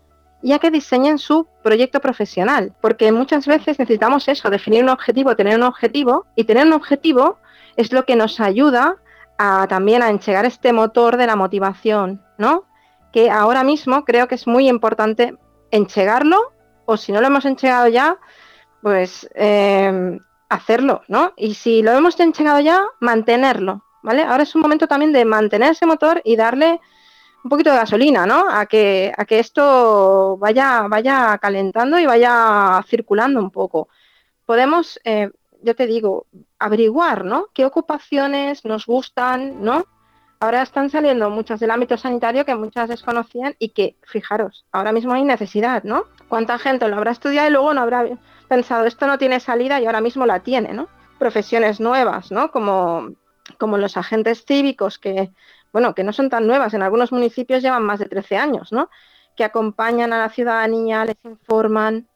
y 0.42 0.52
a 0.52 0.59
que 0.59 0.71
diseñen 0.71 1.19
su 1.19 1.47
proyecto 1.62 2.00
profesional, 2.00 2.73
porque 2.81 3.12
muchas 3.12 3.47
veces 3.47 3.78
necesitamos 3.78 4.26
eso, 4.28 4.50
definir 4.50 4.83
un 4.83 4.90
objetivo, 4.90 5.37
tener 5.37 5.57
un 5.57 5.62
objetivo, 5.62 6.26
y 6.35 6.45
tener 6.45 6.66
un 6.66 6.73
objetivo 6.73 7.38
es 7.76 7.92
lo 7.92 8.04
que 8.04 8.16
nos 8.16 8.40
ayuda 8.40 8.96
a, 9.38 9.66
también 9.68 10.02
a 10.02 10.10
enchegar 10.10 10.44
este 10.44 10.72
motor 10.72 11.16
de 11.16 11.26
la 11.26 11.36
motivación, 11.36 12.22
¿no? 12.38 12.64
Que 13.12 13.30
ahora 13.30 13.62
mismo 13.64 14.04
creo 14.04 14.28
que 14.28 14.34
es 14.34 14.46
muy 14.46 14.68
importante 14.68 15.36
enchegarlo, 15.70 16.52
o 16.84 16.96
si 16.96 17.12
no 17.12 17.20
lo 17.20 17.26
hemos 17.28 17.44
enchegado 17.44 17.88
ya, 17.88 18.18
pues 18.82 19.28
em, 19.34 20.18
hacerlo, 20.48 21.02
¿no? 21.08 21.32
Y 21.36 21.54
si 21.54 21.82
lo 21.82 21.92
hemos 21.92 22.18
enchegado 22.20 22.60
ya, 22.60 22.84
mantenerlo, 23.00 23.84
¿vale? 24.02 24.22
Ahora 24.22 24.42
es 24.42 24.54
un 24.54 24.62
momento 24.62 24.86
también 24.86 25.12
de 25.12 25.24
mantener 25.24 25.72
ese 25.72 25.86
motor 25.86 26.20
y 26.24 26.36
darle 26.36 26.80
un 27.44 27.48
poquito 27.48 27.70
de 27.70 27.76
gasolina, 27.76 28.26
¿no? 28.26 28.46
A 28.50 28.66
que, 28.66 29.12
a 29.16 29.24
que 29.24 29.38
esto 29.38 30.36
vaya, 30.38 30.86
vaya 30.88 31.38
calentando 31.38 31.98
y 31.98 32.06
vaya 32.06 32.82
circulando 32.88 33.40
un 33.40 33.50
poco. 33.50 33.88
Podemos 34.46 35.00
eh, 35.04 35.30
yo 35.62 35.74
te 35.74 35.86
digo, 35.86 36.26
averiguar, 36.64 37.25
¿no? 37.25 37.49
¿Qué 37.52 37.64
ocupaciones 37.64 38.64
nos 38.64 38.87
gustan, 38.87 39.62
¿no? 39.62 39.85
Ahora 40.40 40.62
están 40.62 40.90
saliendo 40.90 41.31
muchas 41.31 41.61
del 41.61 41.71
ámbito 41.71 41.97
sanitario 41.97 42.45
que 42.45 42.54
muchas 42.54 42.88
desconocían 42.88 43.54
y 43.59 43.69
que, 43.69 43.97
fijaros, 44.02 44.64
ahora 44.73 44.90
mismo 44.90 45.12
hay 45.12 45.25
necesidad, 45.25 45.85
¿no? 45.85 46.04
¿Cuánta 46.28 46.59
gente 46.59 46.88
lo 46.88 46.97
habrá 46.97 47.12
estudiado 47.12 47.49
y 47.49 47.52
luego 47.52 47.75
no 47.75 47.81
habrá 47.81 48.07
pensado, 48.49 48.85
esto 48.87 49.07
no 49.07 49.19
tiene 49.19 49.38
salida 49.40 49.81
y 49.81 49.87
ahora 49.87 50.00
mismo 50.00 50.26
la 50.26 50.40
tiene, 50.40 50.73
¿no? 50.73 50.88
Profesiones 51.19 51.78
nuevas, 51.78 52.33
¿no? 52.33 52.50
Como, 52.50 53.11
como 53.59 53.78
los 53.78 53.97
agentes 53.97 54.45
cívicos 54.45 54.99
que, 54.99 55.31
bueno, 55.73 55.95
que 55.95 56.04
no 56.04 56.12
son 56.12 56.28
tan 56.28 56.47
nuevas, 56.47 56.75
en 56.75 56.83
algunos 56.83 57.12
municipios 57.12 57.62
llevan 57.62 57.85
más 57.85 58.00
de 58.00 58.07
13 58.07 58.37
años, 58.37 58.73
¿no? 58.73 58.90
Que 59.37 59.45
acompañan 59.45 60.12
a 60.12 60.19
la 60.19 60.28
ciudadanía, 60.28 61.04
les 61.04 61.16
informan, 61.25 62.09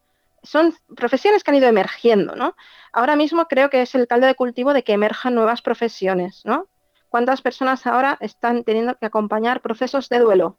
son 0.47 0.75
profesiones 0.97 1.45
que 1.45 1.51
han 1.51 1.57
ido 1.57 1.69
emergiendo, 1.69 2.35
¿no? 2.35 2.55
Ahora 2.93 3.17
mismo 3.17 3.47
creo 3.47 3.69
que 3.69 3.83
es 3.83 3.95
el 3.95 4.07
caldo 4.07 4.27
de 4.27 4.35
cultivo 4.35 4.73
de 4.73 4.83
que 4.83 4.93
emerjan 4.93 5.35
nuevas 5.35 5.61
profesiones, 5.61 6.43
¿no? 6.45 6.67
¿Cuántas 7.09 7.43
personas 7.43 7.87
ahora 7.87 8.17
están 8.21 8.65
teniendo 8.65 8.95
que 8.97 9.07
acompañar 9.07 9.61
procesos 9.61 10.09
de 10.09 10.19
duelo? 10.21 10.59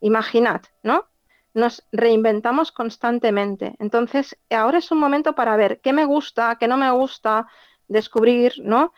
Imaginad, 0.00 0.62
¿no? 0.82 1.06
Nos 1.54 1.86
reinventamos 1.92 2.72
constantemente. 2.72 3.74
Entonces, 3.78 4.36
ahora 4.50 4.78
es 4.78 4.90
un 4.90 4.98
momento 4.98 5.34
para 5.34 5.56
ver 5.56 5.80
qué 5.80 5.92
me 5.92 6.04
gusta, 6.04 6.56
qué 6.58 6.68
no 6.68 6.76
me 6.76 6.90
gusta, 6.90 7.46
descubrir, 7.88 8.54
¿no? 8.62 8.92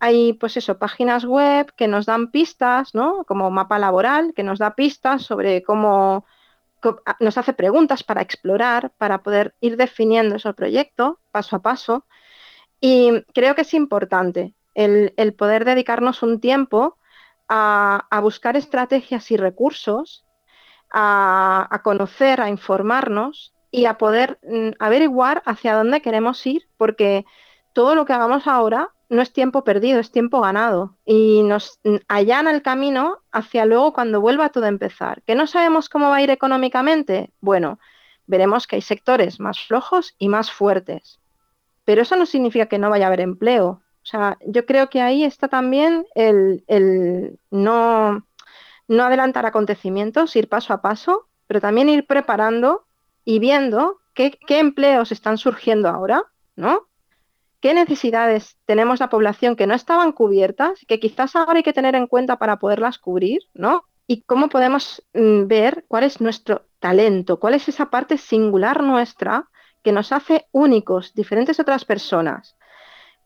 hay, 0.00 0.34
pues 0.34 0.56
eso, 0.58 0.78
páginas 0.78 1.24
web 1.24 1.72
que 1.76 1.88
nos 1.88 2.04
dan 2.04 2.30
pistas, 2.30 2.94
¿no? 2.94 3.24
Como 3.24 3.50
mapa 3.50 3.78
laboral, 3.78 4.34
que 4.34 4.42
nos 4.42 4.58
da 4.58 4.74
pistas 4.74 5.22
sobre 5.22 5.62
cómo 5.62 6.26
nos 7.20 7.38
hace 7.38 7.52
preguntas 7.52 8.02
para 8.02 8.22
explorar, 8.22 8.92
para 8.98 9.22
poder 9.22 9.54
ir 9.60 9.76
definiendo 9.76 10.36
ese 10.36 10.52
proyecto 10.54 11.20
paso 11.30 11.56
a 11.56 11.62
paso. 11.62 12.06
Y 12.80 13.22
creo 13.32 13.54
que 13.54 13.62
es 13.62 13.74
importante 13.74 14.54
el, 14.74 15.34
poder 15.36 15.64
dedicarnos 15.64 16.22
un 16.22 16.40
tiempo 16.40 16.98
a, 17.48 18.06
buscar 18.22 18.56
estrategias 18.56 19.30
y 19.30 19.36
recursos, 19.36 20.24
a, 20.90 21.80
conocer, 21.82 22.40
a 22.40 22.48
informarnos 22.48 23.54
y 23.70 23.86
a 23.86 23.98
poder 23.98 24.38
mm, 24.42 24.70
averiguar 24.78 25.42
hacia 25.46 25.74
dónde 25.74 26.02
queremos 26.02 26.46
ir, 26.46 26.68
porque 26.76 27.24
todo 27.72 27.94
lo 27.94 28.04
que 28.04 28.12
hagamos 28.12 28.46
ahora 28.46 28.93
no 29.08 29.22
es 29.22 29.32
tiempo 29.32 29.64
perdido, 29.64 30.00
es 30.00 30.10
tiempo 30.10 30.40
ganado. 30.40 30.96
Y 31.04 31.42
nos 31.42 31.80
allana 32.08 32.50
el 32.50 32.62
camino 32.62 33.18
hacia 33.32 33.64
luego 33.64 33.92
cuando 33.92 34.20
vuelva 34.20 34.48
todo 34.50 34.64
a 34.64 34.68
empezar. 34.68 35.22
¿Que 35.22 35.34
no 35.34 35.46
sabemos 35.46 35.88
cómo 35.88 36.08
va 36.08 36.16
a 36.16 36.22
ir 36.22 36.30
económicamente? 36.30 37.32
Bueno, 37.40 37.78
veremos 38.26 38.66
que 38.66 38.76
hay 38.76 38.82
sectores 38.82 39.40
más 39.40 39.60
flojos 39.60 40.14
y 40.18 40.28
más 40.28 40.50
fuertes. 40.50 41.20
Pero 41.84 42.02
eso 42.02 42.16
no 42.16 42.26
significa 42.26 42.66
que 42.66 42.78
no 42.78 42.90
vaya 42.90 43.06
a 43.06 43.08
haber 43.08 43.20
empleo. 43.20 43.82
O 44.02 44.06
sea, 44.06 44.38
yo 44.46 44.66
creo 44.66 44.90
que 44.90 45.00
ahí 45.00 45.24
está 45.24 45.48
también 45.48 46.06
el, 46.14 47.38
no, 47.50 48.26
no 48.88 49.02
adelantar 49.02 49.46
acontecimientos, 49.46 50.36
ir 50.36 50.48
paso 50.48 50.74
a 50.74 50.82
paso, 50.82 51.28
pero 51.46 51.60
también 51.60 51.88
ir 51.88 52.06
preparando 52.06 52.86
y 53.24 53.38
viendo 53.38 53.98
qué, 54.12 54.38
qué 54.46 54.58
empleos 54.58 55.10
están 55.10 55.38
surgiendo 55.38 55.88
ahora, 55.88 56.22
¿no? 56.54 56.86
Qué 57.64 57.72
necesidades 57.72 58.58
tenemos 58.66 59.00
la 59.00 59.08
población 59.08 59.56
que 59.56 59.66
no 59.66 59.72
estaban 59.72 60.12
cubiertas, 60.12 60.84
que 60.86 61.00
quizás 61.00 61.34
ahora 61.34 61.54
hay 61.54 61.62
que 61.62 61.72
tener 61.72 61.94
en 61.94 62.06
cuenta 62.06 62.36
para 62.36 62.58
poderlas 62.58 62.98
cubrir, 62.98 63.40
¿no? 63.54 63.84
Y 64.06 64.20
cómo 64.20 64.50
podemos 64.50 65.02
mm, 65.14 65.46
ver 65.46 65.86
cuál 65.88 66.04
es 66.04 66.20
nuestro 66.20 66.66
talento, 66.78 67.40
cuál 67.40 67.54
es 67.54 67.66
esa 67.66 67.88
parte 67.88 68.18
singular 68.18 68.82
nuestra 68.82 69.48
que 69.82 69.92
nos 69.92 70.12
hace 70.12 70.44
únicos, 70.52 71.14
diferentes 71.14 71.58
a 71.58 71.62
otras 71.62 71.86
personas. 71.86 72.54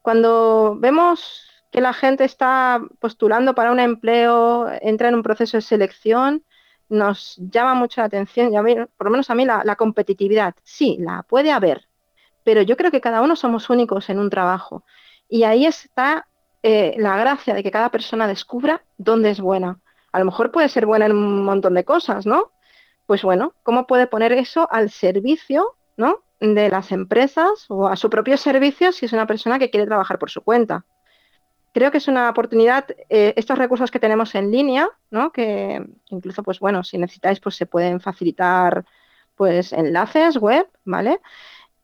Cuando 0.03 0.77
vemos 0.79 1.51
que 1.73 1.81
la 1.81 1.93
gente 1.93 2.23
está 2.23 2.81
postulando 3.01 3.57
para 3.57 3.73
un 3.73 3.81
empleo, 3.81 4.69
entra 4.81 5.09
en 5.09 5.17
un 5.17 5.25
proceso 5.25 5.57
de 5.57 5.63
selección, 5.63 6.45
nos 6.89 7.35
llama 7.39 7.75
mucho 7.75 8.03
la 8.03 8.07
atención, 8.07 8.53
por 8.97 9.07
lo 9.09 9.11
menos 9.11 9.31
a 9.31 9.35
mí, 9.35 9.45
la 9.45 9.75
competitividad. 9.75 10.55
Sí, 10.63 10.97
la 11.01 11.25
puede 11.25 11.51
haber, 11.51 11.88
pero 12.49 12.63
yo 12.63 12.79
creo 12.79 12.91
que 12.91 13.03
cada 13.03 13.21
uno 13.21 13.37
somos 13.37 13.69
únicos 13.69 14.09
en 14.09 14.19
un 14.19 14.31
trabajo. 14.31 14.83
Y 15.29 15.43
ahí 15.43 15.67
está 15.67 16.29
eh, 16.63 16.95
la 16.97 17.15
gracia 17.19 17.53
de 17.53 17.63
que 17.63 17.71
cada 17.71 17.91
persona 17.91 18.27
descubra 18.27 18.83
dónde 18.97 19.29
es 19.29 19.39
buena. 19.39 19.81
A 20.13 20.19
lo 20.19 20.25
mejor 20.25 20.51
puede 20.51 20.71
ser 20.71 20.87
buena 20.87 21.05
en 21.05 21.13
un 21.13 21.45
montón 21.45 21.75
de 21.75 21.85
cosas, 21.85 22.25
¿no? 22.25 22.53
Pues 23.05 23.23
bueno, 23.23 23.53
¿cómo 23.65 23.87
puede 23.87 24.07
poner 24.07 24.33
eso 24.33 24.67
al 24.73 24.89
servicio, 24.89 25.77
¿no? 25.99 26.25
De 26.41 26.71
las 26.71 26.91
empresas 26.91 27.67
o 27.69 27.87
a 27.87 27.97
su 27.97 28.09
propio 28.09 28.39
servicio 28.39 28.93
si 28.93 29.05
es 29.05 29.13
una 29.13 29.27
persona 29.27 29.59
que 29.59 29.69
quiere 29.69 29.85
trabajar 29.85 30.19
por 30.19 30.31
su 30.31 30.41
cuenta. 30.41 30.87
Creo 31.75 31.91
que 31.91 31.99
es 31.99 32.09
una 32.09 32.31
oportunidad, 32.31 32.87
eh, 33.11 33.35
estos 33.37 33.59
recursos 33.59 33.91
que 33.91 34.01
tenemos 34.01 34.35
en 34.35 34.51
línea, 34.51 34.89
¿no? 35.11 35.33
Que 35.33 35.85
incluso, 36.09 36.43
pues 36.43 36.61
bueno, 36.61 36.83
si 36.83 36.97
necesitáis, 36.97 37.41
pues 37.41 37.57
se 37.57 37.67
pueden 37.67 38.01
facilitar 38.01 38.87
pues 39.37 39.73
enlaces 39.75 40.39
web, 40.39 40.67
¿vale? 40.85 41.21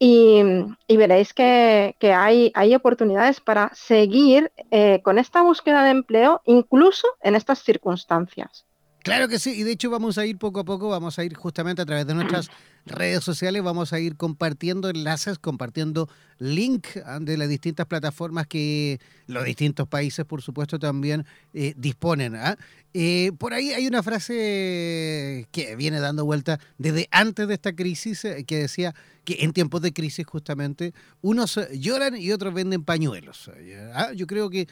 Y, 0.06 0.96
veréis 0.98 1.32
que, 1.32 1.94
hay, 2.02 2.52
hay, 2.54 2.74
oportunidades 2.74 3.40
para 3.40 3.70
seguir 3.74 4.52
eh, 4.70 5.00
con 5.02 5.18
esta 5.18 5.40
búsqueda 5.40 5.82
de 5.82 5.92
empleo 5.92 6.42
incluso 6.44 7.08
en 7.22 7.34
estas 7.34 7.60
circunstancias. 7.60 8.66
Claro 9.02 9.28
que 9.28 9.38
sí, 9.38 9.58
y 9.58 9.62
de 9.62 9.72
hecho 9.72 9.88
vamos 9.88 10.18
a 10.18 10.26
ir 10.26 10.36
poco 10.36 10.60
a 10.60 10.64
poco, 10.64 10.90
vamos 10.90 11.18
a 11.18 11.24
ir 11.24 11.34
justamente 11.34 11.80
a 11.80 11.86
través 11.86 12.06
de 12.06 12.12
nuestras 12.12 12.50
redes 12.86 13.24
sociales, 13.24 13.62
vamos 13.62 13.92
a 13.92 14.00
ir 14.00 14.16
compartiendo 14.16 14.88
enlaces, 14.88 15.38
compartiendo 15.38 16.08
link 16.38 16.86
ah, 17.04 17.18
de 17.20 17.36
las 17.36 17.48
distintas 17.48 17.86
plataformas 17.86 18.46
que 18.46 19.00
los 19.26 19.44
distintos 19.44 19.88
países, 19.88 20.24
por 20.24 20.42
supuesto, 20.42 20.78
también 20.78 21.24
eh, 21.54 21.74
disponen. 21.76 22.36
¿ah? 22.36 22.58
Eh, 22.92 23.32
por 23.38 23.54
ahí 23.54 23.72
hay 23.72 23.86
una 23.86 24.02
frase 24.02 25.48
que 25.50 25.76
viene 25.76 26.00
dando 26.00 26.24
vuelta 26.24 26.60
desde 26.78 27.08
antes 27.10 27.48
de 27.48 27.54
esta 27.54 27.74
crisis, 27.74 28.24
eh, 28.24 28.44
que 28.44 28.58
decía 28.58 28.94
que 29.24 29.38
en 29.40 29.52
tiempos 29.52 29.80
de 29.80 29.92
crisis 29.92 30.26
justamente 30.26 30.92
unos 31.22 31.58
lloran 31.72 32.16
y 32.16 32.32
otros 32.32 32.52
venden 32.52 32.84
pañuelos. 32.84 33.50
¿ah? 33.94 34.12
Yo 34.12 34.26
creo 34.26 34.50
que 34.50 34.68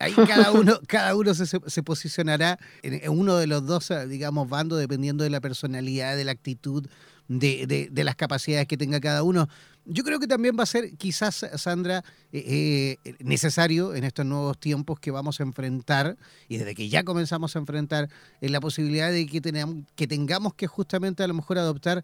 Ahí 0.00 0.12
cada 0.12 0.50
uno, 0.52 0.80
cada 0.88 1.14
uno 1.14 1.34
se, 1.34 1.46
se 1.46 1.82
posicionará 1.82 2.58
en, 2.82 3.08
uno 3.08 3.36
de 3.36 3.46
los 3.46 3.64
dos, 3.64 3.92
digamos, 4.08 4.48
bandos, 4.48 4.80
dependiendo 4.80 5.22
de 5.22 5.30
la 5.30 5.40
personalidad, 5.40 6.16
de 6.16 6.24
la 6.24 6.32
actitud, 6.32 6.88
de, 7.28 7.88
de, 7.90 8.04
las 8.04 8.16
capacidades 8.16 8.66
que 8.66 8.76
tenga 8.76 9.00
cada 9.00 9.22
uno. 9.22 9.48
Yo 9.86 10.02
creo 10.02 10.18
que 10.18 10.26
también 10.26 10.56
va 10.58 10.62
a 10.62 10.66
ser, 10.66 10.96
quizás, 10.96 11.46
Sandra, 11.56 12.04
eh, 12.32 12.96
eh, 13.04 13.14
necesario 13.20 13.94
en 13.94 14.04
estos 14.04 14.24
nuevos 14.24 14.58
tiempos 14.58 14.98
que 14.98 15.10
vamos 15.10 15.40
a 15.40 15.42
enfrentar, 15.42 16.16
y 16.48 16.56
desde 16.58 16.74
que 16.74 16.88
ya 16.88 17.04
comenzamos 17.04 17.54
a 17.56 17.58
enfrentar, 17.58 18.08
en 18.40 18.52
la 18.52 18.60
posibilidad 18.60 19.10
de 19.10 19.26
que, 19.26 19.40
tenemos, 19.40 19.84
que 19.94 20.06
tengamos 20.06 20.54
que 20.54 20.66
justamente 20.66 21.22
a 21.22 21.28
lo 21.28 21.34
mejor 21.34 21.58
adoptar 21.58 22.02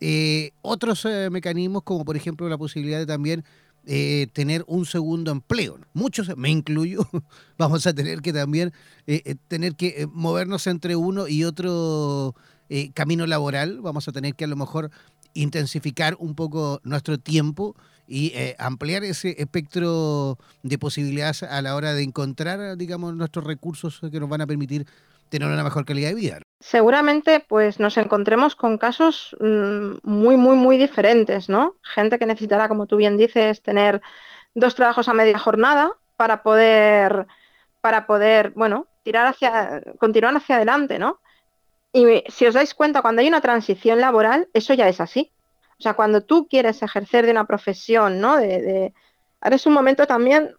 eh, 0.00 0.50
otros 0.62 1.06
mecanismos, 1.30 1.82
como 1.84 2.04
por 2.04 2.16
ejemplo 2.16 2.48
la 2.48 2.58
posibilidad 2.58 2.98
de 2.98 3.06
también 3.06 3.44
eh, 3.84 4.28
tener 4.32 4.64
un 4.68 4.86
segundo 4.86 5.32
empleo. 5.32 5.76
Muchos, 5.92 6.36
me 6.36 6.50
incluyo, 6.50 7.00
vamos 7.58 7.84
a 7.84 7.92
tener 7.92 8.20
que 8.22 8.32
también 8.32 8.72
eh, 9.08 9.22
eh, 9.24 9.34
tener 9.48 9.74
que 9.74 10.08
movernos 10.12 10.68
entre 10.68 10.94
uno 10.94 11.26
y 11.26 11.42
otro 11.42 12.36
camino 12.94 13.26
laboral. 13.26 13.80
Vamos 13.80 14.08
a 14.08 14.12
tener 14.12 14.34
que 14.34 14.44
a 14.44 14.48
lo 14.48 14.56
mejor 14.56 14.90
intensificar 15.34 16.16
un 16.18 16.34
poco 16.34 16.80
nuestro 16.84 17.18
tiempo 17.18 17.74
y 18.06 18.32
eh, 18.34 18.56
ampliar 18.58 19.04
ese 19.04 19.34
espectro 19.38 20.36
de 20.62 20.78
posibilidades 20.78 21.42
a 21.42 21.62
la 21.62 21.74
hora 21.74 21.94
de 21.94 22.02
encontrar, 22.02 22.76
digamos, 22.76 23.14
nuestros 23.14 23.44
recursos 23.44 24.00
que 24.10 24.20
nos 24.20 24.28
van 24.28 24.42
a 24.42 24.46
permitir 24.46 24.86
tener 25.30 25.48
una 25.48 25.64
mejor 25.64 25.86
calidad 25.86 26.10
de 26.10 26.14
vida. 26.14 26.38
Seguramente, 26.60 27.40
pues 27.40 27.80
nos 27.80 27.96
encontremos 27.96 28.54
con 28.54 28.76
casos 28.76 29.34
mm, 29.40 29.94
muy, 30.02 30.36
muy, 30.36 30.56
muy 30.56 30.76
diferentes, 30.76 31.48
¿no? 31.48 31.76
Gente 31.82 32.18
que 32.18 32.26
necesitará, 32.26 32.68
como 32.68 32.86
tú 32.86 32.96
bien 32.96 33.16
dices, 33.16 33.62
tener 33.62 34.02
dos 34.54 34.74
trabajos 34.74 35.08
a 35.08 35.14
media 35.14 35.38
jornada 35.38 35.92
para 36.16 36.42
poder, 36.42 37.26
para 37.80 38.06
poder, 38.06 38.52
bueno, 38.54 38.86
tirar 39.02 39.26
hacia, 39.26 39.82
continuar 39.98 40.36
hacia 40.36 40.56
adelante, 40.56 40.98
¿no? 40.98 41.21
Y 41.92 42.24
si 42.28 42.46
os 42.46 42.54
dais 42.54 42.74
cuenta, 42.74 43.02
cuando 43.02 43.20
hay 43.20 43.28
una 43.28 43.40
transición 43.40 44.00
laboral, 44.00 44.48
eso 44.54 44.72
ya 44.74 44.88
es 44.88 45.00
así. 45.00 45.30
O 45.78 45.82
sea, 45.82 45.94
cuando 45.94 46.22
tú 46.22 46.46
quieres 46.48 46.82
ejercer 46.82 47.26
de 47.26 47.32
una 47.32 47.46
profesión, 47.46 48.20
¿no? 48.20 48.36
De, 48.36 48.94
ahora 49.40 49.56
es 49.56 49.66
un 49.66 49.74
momento 49.74 50.06
también 50.06 50.54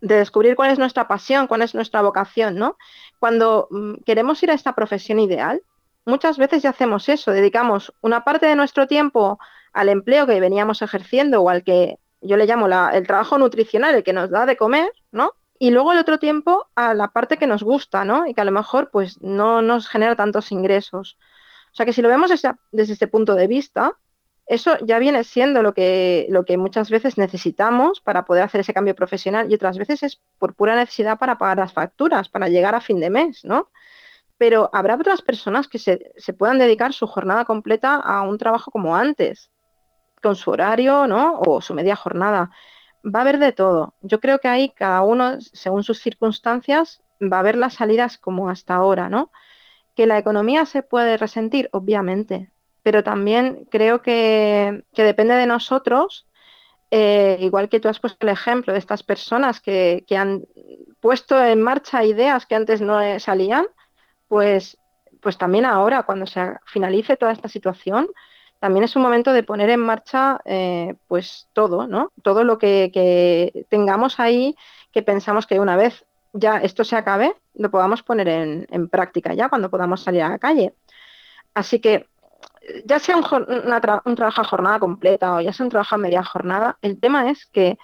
de 0.00 0.16
descubrir 0.16 0.56
cuál 0.56 0.72
es 0.72 0.78
nuestra 0.78 1.08
pasión, 1.08 1.46
cuál 1.46 1.62
es 1.62 1.74
nuestra 1.74 2.02
vocación, 2.02 2.56
¿no? 2.56 2.76
Cuando 3.18 3.68
mm, 3.70 4.02
queremos 4.04 4.42
ir 4.42 4.50
a 4.50 4.54
esta 4.54 4.74
profesión 4.74 5.20
ideal, 5.20 5.62
muchas 6.04 6.38
veces 6.38 6.62
ya 6.62 6.70
hacemos 6.70 7.08
eso, 7.08 7.30
dedicamos 7.30 7.92
una 8.00 8.24
parte 8.24 8.46
de 8.46 8.56
nuestro 8.56 8.86
tiempo 8.86 9.38
al 9.72 9.88
empleo 9.88 10.26
que 10.26 10.40
veníamos 10.40 10.82
ejerciendo 10.82 11.40
o 11.42 11.48
al 11.48 11.62
que 11.64 11.98
yo 12.20 12.36
le 12.36 12.46
llamo 12.46 12.66
el 12.66 13.06
trabajo 13.06 13.38
nutricional, 13.38 13.94
el 13.94 14.02
que 14.02 14.12
nos 14.12 14.30
da 14.30 14.46
de 14.46 14.56
comer, 14.56 14.90
¿no? 15.12 15.32
Y 15.58 15.70
luego 15.70 15.92
el 15.92 15.98
otro 15.98 16.18
tiempo 16.18 16.68
a 16.74 16.94
la 16.94 17.08
parte 17.08 17.36
que 17.36 17.46
nos 17.46 17.62
gusta, 17.62 18.04
¿no? 18.04 18.26
Y 18.26 18.34
que 18.34 18.40
a 18.40 18.44
lo 18.44 18.52
mejor 18.52 18.90
pues 18.90 19.20
no 19.22 19.62
nos 19.62 19.88
genera 19.88 20.16
tantos 20.16 20.52
ingresos. 20.52 21.16
O 21.72 21.76
sea 21.76 21.86
que 21.86 21.92
si 21.92 22.02
lo 22.02 22.08
vemos 22.08 22.30
desde, 22.30 22.92
este 22.92 23.06
punto 23.06 23.34
de 23.34 23.46
vista, 23.46 23.92
eso 24.46 24.76
ya 24.82 24.98
viene 24.98 25.24
siendo 25.24 25.62
lo 25.62 25.74
que, 25.74 26.26
lo 26.30 26.44
que 26.44 26.56
muchas 26.56 26.90
veces 26.90 27.18
necesitamos 27.18 28.00
para 28.00 28.24
poder 28.24 28.44
hacer 28.44 28.60
ese 28.60 28.74
cambio 28.74 28.94
profesional 28.94 29.50
y 29.50 29.54
otras 29.54 29.76
veces 29.76 30.02
es 30.02 30.20
por 30.38 30.54
pura 30.54 30.76
necesidad 30.76 31.18
para 31.18 31.38
pagar 31.38 31.58
las 31.58 31.72
facturas, 31.72 32.28
para 32.28 32.48
llegar 32.48 32.74
a 32.74 32.80
fin 32.80 33.00
de 33.00 33.10
mes, 33.10 33.44
¿no? 33.44 33.70
Pero 34.38 34.70
habrá 34.72 34.94
otras 34.94 35.22
personas 35.22 35.68
que 35.68 35.78
se, 35.78 36.12
se 36.16 36.32
puedan 36.32 36.58
dedicar 36.58 36.92
su 36.92 37.06
jornada 37.06 37.44
completa 37.44 37.96
a 37.96 38.22
un 38.22 38.38
trabajo 38.38 38.70
como 38.70 38.94
antes, 38.94 39.50
con 40.22 40.36
su 40.36 40.50
horario, 40.50 41.06
¿no? 41.06 41.40
O 41.40 41.60
su 41.60 41.74
media 41.74 41.96
jornada. 41.96 42.50
Va 43.06 43.20
a 43.20 43.22
haber 43.22 43.38
de 43.38 43.52
todo. 43.52 43.94
Yo 44.02 44.20
creo 44.20 44.40
que 44.40 44.48
ahí 44.48 44.70
cada 44.70 45.02
uno, 45.02 45.40
según 45.40 45.84
sus 45.84 46.00
circunstancias, 46.00 47.02
va 47.20 47.38
a 47.38 47.42
ver 47.42 47.56
las 47.56 47.74
salidas 47.74 48.18
como 48.18 48.48
hasta 48.50 48.74
ahora, 48.74 49.08
¿no? 49.08 49.30
Que 49.94 50.06
la 50.06 50.18
economía 50.18 50.66
se 50.66 50.82
puede 50.82 51.16
resentir, 51.16 51.68
obviamente, 51.72 52.50
pero 52.82 53.04
también 53.04 53.66
creo 53.70 54.02
que, 54.02 54.84
depende 54.92 55.34
de 55.34 55.46
nosotros, 55.46 56.26
eh, 56.90 57.38
igual 57.40 57.68
que 57.68 57.80
tú 57.80 57.88
has 57.88 58.00
puesto 58.00 58.26
el 58.26 58.32
ejemplo 58.32 58.72
de 58.72 58.78
estas 58.78 59.02
personas 59.02 59.60
que, 59.60 60.04
han 60.16 60.44
puesto 61.00 61.42
en 61.42 61.62
marcha 61.62 62.04
ideas 62.04 62.46
que 62.46 62.54
antes 62.56 62.80
no 62.80 62.98
salían, 63.20 63.66
pues, 64.28 64.78
pues 65.20 65.38
también 65.38 65.64
ahora, 65.64 66.02
cuando 66.02 66.26
se 66.26 66.56
finalice 66.66 67.16
toda 67.16 67.32
esta 67.32 67.48
situación, 67.48 68.08
también 68.58 68.84
es 68.84 68.96
un 68.96 69.02
momento 69.02 69.32
de 69.32 69.42
poner 69.42 69.70
en 69.70 69.80
marcha 69.80 70.40
eh, 70.44 70.94
pues 71.08 71.48
todo, 71.52 71.86
¿no? 71.86 72.12
Todo 72.22 72.44
lo 72.44 72.58
que, 72.58 72.90
que, 72.92 73.66
tengamos 73.68 74.18
ahí, 74.20 74.56
que 74.92 75.02
pensamos 75.02 75.46
que 75.46 75.60
una 75.60 75.76
vez 75.76 76.04
ya 76.32 76.58
esto 76.58 76.84
se 76.84 76.96
acabe, 76.96 77.34
lo 77.54 77.70
podamos 77.70 78.02
poner 78.02 78.28
en, 78.28 78.66
en 78.70 78.88
práctica 78.88 79.34
ya 79.34 79.48
cuando 79.48 79.70
podamos 79.70 80.02
salir 80.02 80.22
a 80.22 80.28
la 80.28 80.38
calle. 80.38 80.74
Así 81.54 81.80
que 81.80 82.06
ya 82.84 82.98
sea 82.98 83.16
un, 83.16 84.16
trabajo 84.16 84.40
a 84.40 84.44
jornada 84.44 84.78
completa 84.78 85.34
o 85.34 85.40
ya 85.40 85.52
sea 85.52 85.64
un 85.64 85.70
trabajo 85.70 85.94
a 85.94 85.98
media 85.98 86.24
jornada, 86.24 86.78
el 86.82 86.98
tema 86.98 87.30
es 87.30 87.46
que, 87.46 87.78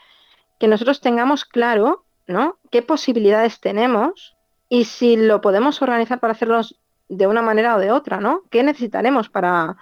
nosotros 0.61 1.01
tengamos 1.01 1.45
claro 1.45 2.05
¿no? 2.29 2.57
qué 2.71 2.83
posibilidades 2.83 3.59
tenemos 3.59 4.37
y 4.69 4.85
si 4.85 5.17
lo 5.17 5.41
podemos 5.41 5.83
organizar 5.83 6.21
para 6.21 6.35
hacerlos 6.35 6.79
de 7.09 7.27
una 7.27 7.43
manera 7.43 7.75
o 7.75 7.81
de 7.81 7.91
otra, 7.91 8.21
¿no? 8.21 8.43
¿Qué 8.49 8.63
necesitaremos 8.63 9.29
para, 9.29 9.77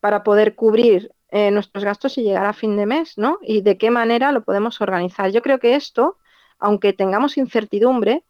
para 0.00 0.22
poder 0.22 0.54
cubrir 0.54 1.12
eh, 1.30 1.50
nuestros 1.50 1.84
gastos 1.84 2.18
y 2.18 2.22
llegar 2.22 2.46
a 2.46 2.52
fin 2.52 2.76
de 2.76 2.86
mes, 2.86 3.16
¿no? 3.16 3.38
Y 3.42 3.60
de 3.60 3.78
qué 3.78 3.90
manera 3.90 4.32
lo 4.32 4.42
podemos 4.42 4.80
organizar. 4.80 5.30
Yo 5.30 5.42
creo 5.42 5.60
que 5.60 5.76
esto, 5.76 6.16
aunque 6.58 6.92
tengamos 6.92 7.36
incertidumbre, 7.36 8.24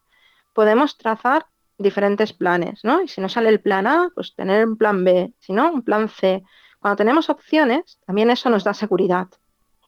podemos 0.53 0.97
trazar 0.97 1.45
diferentes 1.77 2.33
planes, 2.33 2.81
¿no? 2.83 3.01
Y 3.01 3.07
si 3.07 3.21
no 3.21 3.29
sale 3.29 3.49
el 3.49 3.59
plan 3.59 3.87
A, 3.87 4.09
pues 4.13 4.35
tener 4.35 4.65
un 4.67 4.77
plan 4.77 5.03
B, 5.03 5.33
si 5.39 5.53
no, 5.53 5.71
un 5.71 5.81
plan 5.81 6.09
C. 6.09 6.43
Cuando 6.79 6.97
tenemos 6.97 7.29
opciones, 7.29 7.99
también 8.05 8.29
eso 8.29 8.49
nos 8.49 8.63
da 8.63 8.73
seguridad. 8.73 9.27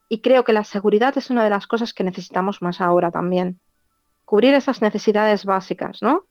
Y 0.10 0.22
creo 0.22 0.44
que 0.44 0.54
la 0.54 0.64
seguridad 0.64 1.18
es 1.18 1.30
una 1.30 1.44
de 1.44 1.50
las 1.50 1.68
cosas 1.68 1.94
que 1.94 2.04
necesitamos 2.04 2.62
más 2.62 2.82
ahora 2.82 3.12
también. 3.12 3.60
Cubrir 4.26 4.54
esas 4.54 4.82
necesidades 4.82 5.46
básicas, 5.46 6.02
¿no? 6.02 6.26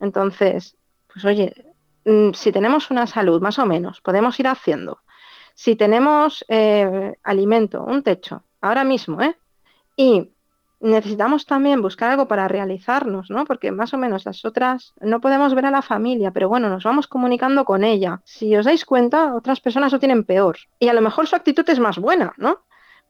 Entonces, 0.00 0.76
pues 1.12 1.24
oye, 1.24 1.73
si 2.34 2.52
tenemos 2.52 2.90
una 2.90 3.06
salud, 3.06 3.40
más 3.40 3.58
o 3.58 3.66
menos, 3.66 4.00
podemos 4.00 4.38
ir 4.40 4.48
haciendo. 4.48 5.00
Si 5.54 5.76
tenemos 5.76 6.44
eh, 6.48 7.14
alimento, 7.22 7.82
un 7.82 8.02
techo, 8.02 8.42
ahora 8.60 8.84
mismo, 8.84 9.22
¿eh? 9.22 9.36
Y 9.96 10.30
necesitamos 10.80 11.46
también 11.46 11.80
buscar 11.80 12.10
algo 12.10 12.28
para 12.28 12.46
realizarnos, 12.46 13.30
¿no? 13.30 13.44
Porque 13.44 13.72
más 13.72 13.94
o 13.94 13.98
menos 13.98 14.26
las 14.26 14.44
otras 14.44 14.92
no 15.00 15.20
podemos 15.20 15.54
ver 15.54 15.66
a 15.66 15.70
la 15.70 15.82
familia, 15.82 16.30
pero 16.30 16.48
bueno, 16.48 16.68
nos 16.68 16.84
vamos 16.84 17.06
comunicando 17.06 17.64
con 17.64 17.84
ella. 17.84 18.20
Si 18.24 18.54
os 18.56 18.66
dais 18.66 18.84
cuenta, 18.84 19.34
otras 19.34 19.60
personas 19.60 19.92
lo 19.92 19.98
tienen 19.98 20.24
peor 20.24 20.58
y 20.78 20.88
a 20.88 20.92
lo 20.92 21.00
mejor 21.00 21.26
su 21.26 21.36
actitud 21.36 21.68
es 21.70 21.78
más 21.78 21.98
buena, 21.98 22.34
¿no? 22.36 22.60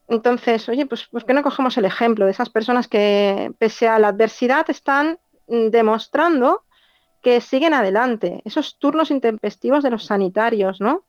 Entonces, 0.07 0.69
oye, 0.69 0.87
pues 0.87 1.07
¿por 1.07 1.25
qué 1.25 1.33
no 1.33 1.43
cogemos 1.43 1.77
el 1.79 1.87
ejemplo 1.87 2.27
de 2.27 2.31
esas 2.31 2.51
personas 2.51 2.89
que 2.89 3.53
pese 3.59 3.89
a 3.89 3.99
la 3.99 4.09
adversidad 4.09 4.69
están 4.69 5.19
mm, 5.49 5.69
demostrando 5.71 6.63
que 7.25 7.41
siguen 7.41 7.75
adelante? 7.75 8.43
Esos 8.45 8.79
turnos 8.79 9.11
intempestivos 9.11 9.83
de 9.83 9.91
los 9.91 10.05
sanitarios, 10.05 10.81
¿no? 10.81 11.05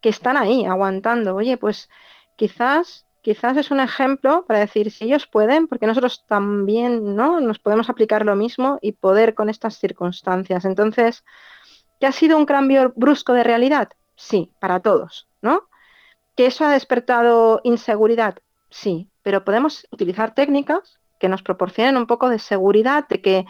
Que 0.00 0.10
están 0.10 0.36
ahí 0.36 0.64
aguantando. 0.66 1.34
Oye, 1.34 1.56
pues 1.56 1.88
quizás 2.36 3.06
quizás 3.26 3.56
es 3.56 3.72
un 3.72 3.80
ejemplo 3.80 4.44
para 4.46 4.60
decir 4.60 4.92
si 4.92 5.06
ellos 5.06 5.26
pueden, 5.26 5.66
porque 5.66 5.88
nosotros 5.88 6.24
también 6.28 7.16
¿no? 7.16 7.40
nos 7.40 7.58
podemos 7.58 7.90
aplicar 7.90 8.24
lo 8.24 8.36
mismo 8.36 8.78
y 8.80 8.92
poder 8.92 9.34
con 9.34 9.48
estas 9.48 9.78
circunstancias. 9.78 10.64
Entonces, 10.64 11.24
¿que 11.98 12.06
ha 12.06 12.12
sido 12.12 12.38
un 12.38 12.46
cambio 12.46 12.92
brusco 12.94 13.32
de 13.32 13.42
realidad? 13.42 13.88
Sí, 14.14 14.52
para 14.60 14.78
todos, 14.78 15.26
¿no? 15.42 15.68
¿Que 16.36 16.46
eso 16.46 16.64
ha 16.64 16.70
despertado 16.70 17.60
inseguridad? 17.64 18.36
Sí, 18.70 19.10
pero 19.24 19.44
podemos 19.44 19.88
utilizar 19.90 20.32
técnicas 20.32 21.00
que 21.18 21.28
nos 21.28 21.42
proporcionen 21.42 21.96
un 21.96 22.06
poco 22.06 22.28
de 22.28 22.38
seguridad 22.38 23.08
de 23.08 23.20
que, 23.22 23.44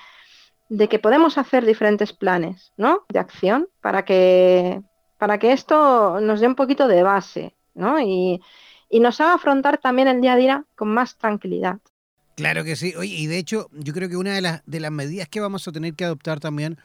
de 0.69 0.89
que 0.89 0.99
podemos 0.99 1.39
hacer 1.39 1.65
diferentes 1.65 2.13
planes 2.13 2.73
¿no? 2.77 3.05
de 3.09 3.19
acción 3.19 3.69
para 3.81 4.05
que, 4.05 4.83
para 5.19 5.39
que 5.39 5.53
esto 5.53 6.21
nos 6.21 6.41
dé 6.41 6.49
un 6.49 6.55
poquito 6.55 6.89
de 6.89 7.03
base 7.03 7.55
¿no? 7.75 8.01
y, 8.01 8.41
y 8.89 9.01
nos 9.01 9.21
haga 9.21 9.35
afrontar 9.35 9.79
también 9.79 10.09
el 10.09 10.21
día 10.21 10.33
a 10.33 10.37
día 10.37 10.65
con 10.75 10.89
más 10.93 11.17
tranquilidad. 11.17 11.79
Claro 12.37 12.65
que 12.65 12.77
sí. 12.77 12.95
Oye, 12.97 13.15
y 13.15 13.27
de 13.27 13.39
hecho, 13.39 13.69
yo 13.73 13.95
creo 13.95 14.09
que 14.09 14.17
una 14.17 14.35
de 14.35 14.43
las, 14.43 14.63
de 14.67 14.81
las 14.81 14.93
medidas 14.93 15.29
que 15.29 15.41
vamos 15.41 15.67
a 15.67 15.73
tener 15.73 15.95
que 15.95 16.05
adoptar 16.05 16.39
también 16.39 16.79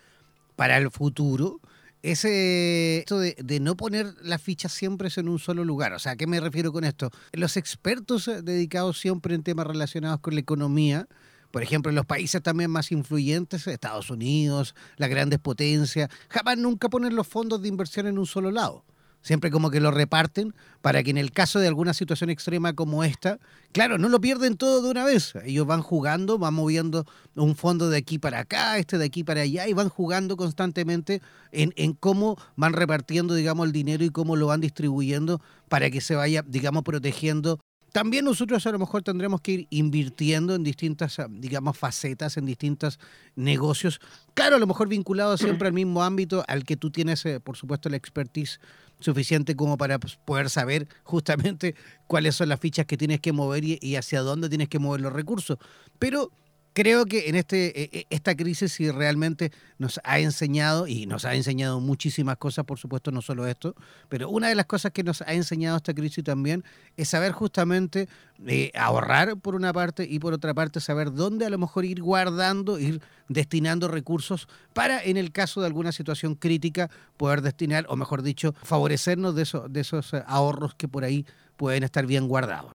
para 0.56 0.78
el 0.78 0.90
futuro 0.92 1.60
es 2.04 2.26
eh, 2.26 3.00
esto 3.00 3.20
de, 3.20 3.36
de, 3.38 3.60
no 3.60 3.76
poner 3.76 4.14
las 4.24 4.42
fichas 4.42 4.72
siempre 4.72 5.10
en 5.16 5.28
un 5.28 5.40
solo 5.40 5.66
lugar. 5.66 5.94
O 5.94 6.00
sea, 6.00 6.14
¿a 6.14 6.16
qué 6.16 6.26
me 6.26 6.40
refiero 6.40 6.72
con 6.72 6.84
esto? 6.84 7.12
Los 7.34 7.58
expertos 7.58 8.30
dedicados 8.44 9.00
siempre 9.00 9.36
en 9.36 9.44
temas 9.44 9.68
relacionados 9.68 10.20
con 10.22 10.34
la 10.34 10.40
economía, 10.40 11.08
por 11.52 11.64
ejemplo, 11.64 11.90
en 11.90 11.96
los 11.96 12.06
países 12.06 12.42
también 12.42 12.72
más 12.72 12.92
influyentes, 12.92 13.68
Estados 13.68 14.10
Unidos, 14.10 14.76
las 14.98 15.10
grandes 15.10 15.40
potencias, 15.40 16.10
jamás 16.30 16.58
nunca 16.58 16.90
ponen 16.90 17.16
los 17.16 17.28
fondos 17.28 17.62
de 17.62 17.68
inversión 17.68 18.08
en 18.08 18.18
un 18.18 18.26
solo 18.26 18.52
lado. 18.52 18.84
Siempre 19.24 19.52
como 19.52 19.70
que 19.70 19.80
lo 19.80 19.92
reparten 19.92 20.56
para 20.82 21.04
que 21.04 21.12
en 21.12 21.18
el 21.20 21.32
caso 21.32 21.60
de 21.60 21.68
alguna 21.68 21.94
situación 21.94 22.32
extrema 22.32 22.74
como 22.74 23.04
esta, 23.04 23.38
claro, 23.72 24.00
no 24.00 24.10
lo 24.10 24.20
pierden 24.20 24.58
todo 24.58 24.82
de 24.82 24.90
una 24.90 25.06
vez. 25.06 25.34
Ellos 25.46 25.68
van 25.68 25.84
jugando, 25.84 26.40
van 26.40 26.56
moviendo 26.56 27.06
un 27.36 27.56
fondo 27.56 27.92
de 27.92 27.98
aquí 27.98 28.18
para 28.18 28.40
acá, 28.40 28.80
este 28.80 28.98
de 28.98 29.06
aquí 29.06 29.24
para 29.24 29.42
allá, 29.42 29.68
y 29.68 29.74
van 29.74 29.90
jugando 29.90 30.38
constantemente 30.38 31.22
en, 31.52 31.72
en 31.76 31.94
cómo 31.94 32.36
van 32.56 32.74
repartiendo, 32.74 33.36
digamos, 33.36 33.68
el 33.68 33.74
dinero 33.74 34.04
y 34.04 34.10
cómo 34.10 34.36
lo 34.36 34.48
van 34.48 34.62
distribuyendo 34.62 35.40
para 35.70 35.92
que 35.92 36.02
se 36.02 36.16
vaya, 36.16 36.44
digamos, 36.48 36.82
protegiendo 36.82 37.60
también 37.92 38.26
nosotros 38.26 38.66
a 38.66 38.72
lo 38.72 38.80
mejor 38.80 39.04
tendremos 39.04 39.42
que 39.42 39.52
ir 39.52 39.68
invirtiendo 39.70 40.56
en 40.56 40.64
distintas, 40.64 41.18
digamos, 41.30 41.78
facetas, 41.78 42.38
en 42.38 42.46
distintos 42.46 43.00
negocios. 43.36 44.00
Claro, 44.34 44.56
a 44.56 44.60
lo 44.60 44.68
mejor 44.68 44.88
vinculado 44.88 45.38
siempre 45.38 45.68
al 45.68 45.74
mismo 45.74 46.02
ámbito 46.02 46.44
al 46.48 46.64
que 46.64 46.78
tú 46.78 46.90
tienes, 46.90 47.26
eh, 47.26 47.40
por 47.40 47.58
supuesto, 47.58 47.90
la 47.90 47.98
expertise 47.98 48.60
suficiente 49.00 49.56
como 49.56 49.78
para 49.78 50.00
pues, 50.00 50.16
poder 50.16 50.50
saber 50.50 50.88
justamente 51.04 51.76
cuáles 52.08 52.36
son 52.36 52.50
las 52.50 52.60
fichas 52.60 52.86
que 52.86 52.98
tienes 52.98 53.20
que 53.20 53.34
mover 53.34 53.64
y, 53.66 53.96
hacia 53.96 54.22
dónde 54.22 54.48
tienes 54.48 54.70
que 54.70 54.80
mover 54.80 55.02
los 55.02 55.12
recursos. 55.12 55.58
Pero 56.00 56.32
creo 56.74 57.06
que 57.06 57.30
en 57.30 57.36
este, 57.36 57.82
e, 57.82 57.90
e, 57.92 58.08
esta 58.10 58.36
crisis 58.36 58.74
sí 58.74 58.90
realmente 58.92 59.52
nos 59.78 60.00
ha 60.04 60.20
enseñado, 60.20 60.88
y 60.88 61.06
nos 61.06 61.26
ha 61.26 61.36
enseñado 61.36 61.80
muchísimas 61.80 62.38
cosas, 62.38 62.66
por 62.66 62.80
supuesto, 62.80 63.12
no 63.12 63.22
solo 63.22 63.48
esto, 63.48 63.76
pero 64.10 64.30
una 64.30 64.50
de 64.50 64.56
las 64.56 64.66
cosas 64.66 64.92
que 64.92 65.04
nos 65.04 65.22
ha 65.22 65.34
enseñado 65.34 65.78
esta 65.78 65.94
crisis 65.94 66.24
también 66.24 66.64
es 66.98 67.10
saber 67.10 67.32
justamente 67.32 68.08
eh, 68.48 68.72
ahorrar 68.76 69.38
por 69.38 69.56
una 69.56 69.74
parte 69.74 70.08
y 70.10 70.20
por 70.20 70.34
otra 70.34 70.54
parte 70.54 70.80
saber 70.80 71.12
dónde 71.14 71.46
a 71.46 71.50
lo 71.50 71.58
mejor 71.58 71.86
ir 71.86 72.02
guardando, 72.02 72.80
ir 72.80 73.02
destinando 73.28 73.88
recursos 73.88 74.48
para, 74.74 75.04
en 75.04 75.18
el 75.18 75.32
caso 75.32 75.62
de 75.62 75.68
alguna 75.68 75.92
situación 75.92 76.36
crítica, 76.36 76.90
poder 77.18 77.42
destinar, 77.42 77.86
o 77.90 77.96
mejor 77.96 78.24
dicho, 78.24 78.54
favorecernos 78.64 79.36
de, 79.36 79.48
de 79.70 79.80
esos 79.80 80.14
eh, 80.14 80.24
ahorros 80.28 80.76
que 80.76 80.88
por 80.88 81.04
ahí 81.04 81.26
pueden 81.58 81.84
estar 81.84 82.06
bien 82.06 82.28
guardados. 82.28 82.72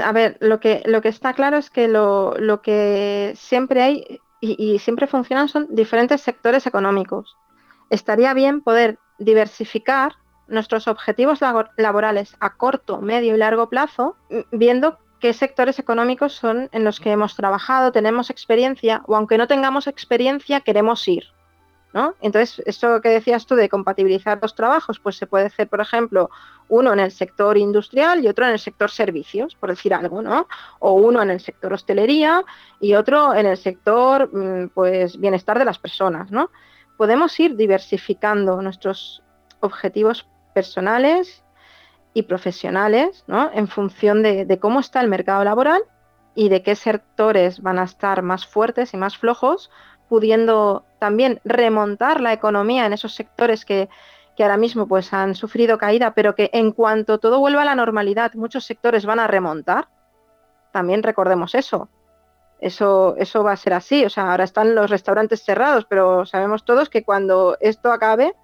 A 0.00 0.12
ver, 0.12 0.36
lo 0.40 0.60
que, 0.60 0.82
lo 0.86 1.02
que 1.02 1.08
está 1.08 1.32
claro 1.34 1.56
es 1.56 1.70
que 1.70 1.88
lo, 1.88 2.34
que 2.62 3.32
siempre 3.36 3.82
hay 3.82 4.20
y, 4.40 4.78
siempre 4.78 5.06
funcionan 5.06 5.48
son 5.48 5.66
diferentes 5.70 6.20
sectores 6.20 6.66
económicos. 6.66 7.36
Estaría 7.90 8.34
bien 8.34 8.60
poder 8.60 8.98
diversificar 9.18 10.14
nuestros 10.48 10.88
objetivos 10.88 11.40
laborales 11.76 12.36
a 12.40 12.56
corto, 12.56 13.00
medio 13.00 13.34
y 13.34 13.38
largo 13.38 13.68
plazo, 13.68 14.16
viendo 14.50 14.98
qué 15.20 15.32
sectores 15.32 15.78
económicos 15.78 16.32
son 16.32 16.68
en 16.72 16.84
los 16.84 16.98
que 16.98 17.12
hemos 17.12 17.36
trabajado, 17.36 17.92
tenemos 17.92 18.28
experiencia 18.28 19.02
o 19.06 19.14
aunque 19.14 19.38
no 19.38 19.46
tengamos 19.46 19.86
experiencia, 19.86 20.60
queremos 20.60 21.06
ir. 21.06 21.24
Entonces, 22.20 22.62
esto 22.66 23.00
que 23.02 23.10
decías 23.10 23.44
tú 23.46 23.54
de 23.54 23.68
compatibilizar 23.68 24.38
los 24.40 24.54
trabajos, 24.54 24.98
pues 24.98 25.16
se 25.16 25.26
puede 25.26 25.46
hacer, 25.46 25.68
por 25.68 25.80
ejemplo, 25.80 26.30
uno 26.68 26.92
en 26.92 27.00
el 27.00 27.10
sector 27.10 27.58
industrial 27.58 28.24
y 28.24 28.28
otro 28.28 28.46
en 28.46 28.52
el 28.52 28.58
sector 28.58 28.90
servicios, 28.90 29.54
por 29.54 29.70
decir 29.70 29.92
algo, 29.92 30.22
¿no? 30.22 30.48
O 30.78 30.92
uno 30.94 31.22
en 31.22 31.30
el 31.30 31.40
sector 31.40 31.72
hostelería 31.72 32.44
y 32.80 32.94
otro 32.94 33.34
en 33.34 33.46
el 33.46 33.58
sector, 33.58 34.30
mm, 34.32 34.70
pues, 34.70 35.18
bienestar 35.18 35.58
de 35.58 35.66
las 35.66 35.78
personas, 35.78 36.30
¿no? 36.30 36.50
Podemos 36.96 37.38
ir 37.38 37.56
diversificando 37.56 38.62
nuestros 38.62 39.22
objetivos 39.60 40.26
personales 40.54 41.44
y 42.14 42.22
profesionales, 42.22 43.24
¿no? 43.26 43.50
En 43.52 43.68
función 43.68 44.22
de 44.22 44.58
cómo 44.60 44.80
está 44.80 45.00
el 45.00 45.08
mercado 45.08 45.44
laboral 45.44 45.82
y 46.34 46.48
de 46.48 46.62
qué 46.62 46.74
sectores 46.74 47.60
van 47.60 47.78
a 47.78 47.84
estar 47.84 48.22
más 48.22 48.46
fuertes 48.46 48.94
y 48.94 48.96
más 48.96 49.18
flojos 49.18 49.70
pudiendo 50.12 50.84
también 50.98 51.40
remontar 51.42 52.20
la 52.20 52.34
economía 52.34 52.84
en 52.84 52.92
esos 52.92 53.14
sectores 53.14 53.64
que, 53.64 53.88
ahora 54.40 54.58
mismo 54.58 54.86
pues 54.86 55.10
han 55.14 55.34
sufrido 55.34 55.78
caída, 55.78 56.12
pero 56.12 56.34
que 56.34 56.50
en 56.52 56.72
cuanto 56.72 57.16
todo 57.16 57.38
vuelva 57.38 57.62
a 57.62 57.64
la 57.64 57.74
normalidad, 57.74 58.34
muchos 58.34 58.66
sectores 58.66 59.06
van 59.06 59.20
a 59.20 59.26
remontar. 59.26 59.88
También 60.70 61.02
recordemos 61.02 61.54
eso. 61.54 61.88
Eso, 62.60 63.14
eso 63.16 63.42
va 63.42 63.52
a 63.52 63.56
ser 63.56 63.72
así. 63.72 64.04
O 64.04 64.10
sea, 64.10 64.32
ahora 64.32 64.44
están 64.44 64.74
los 64.74 64.90
restaurantes 64.90 65.42
cerrados, 65.44 65.86
pero 65.88 66.26
sabemos 66.26 66.66
todos 66.66 66.90
que 66.90 67.04
cuando 67.04 67.56
esto 67.60 67.90
acabe, 67.90 68.34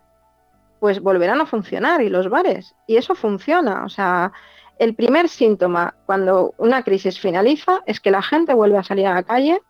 pues 0.80 1.02
volverán 1.02 1.42
a 1.42 1.46
funcionar 1.46 2.00
y 2.00 2.08
los 2.08 2.30
bares. 2.30 2.74
Y 2.86 2.96
eso 2.96 3.14
funciona. 3.14 3.84
O 3.84 3.90
sea, 3.90 4.32
el 4.78 4.94
primer 4.94 5.28
síntoma 5.28 5.96
cuando 6.06 6.54
una 6.56 6.82
crisis 6.82 7.20
finaliza 7.20 7.82
es 7.84 8.00
que 8.00 8.10
la 8.10 8.22
gente 8.22 8.54
vuelve 8.54 8.78
a 8.78 8.84
salir 8.84 9.06
a 9.06 9.16
la 9.16 9.22
calle 9.22 9.60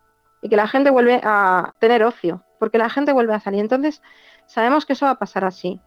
y 0.41 0.49
que 0.49 0.55
la 0.55 0.67
gente 0.67 0.89
vuelve 0.89 1.19
a 1.23 1.73
tener 1.79 2.03
ocio, 2.03 2.43
porque 2.59 2.77
la 2.77 2.89
gente 2.89 3.13
vuelve 3.13 3.33
a 3.33 3.39
salir. 3.39 3.61
Entonces, 3.61 4.01
sabemos 4.45 4.85
que 4.85 4.93
eso 4.93 5.05
va 5.05 5.11
a 5.11 5.19
pasar 5.19 5.45
así. 5.45 5.79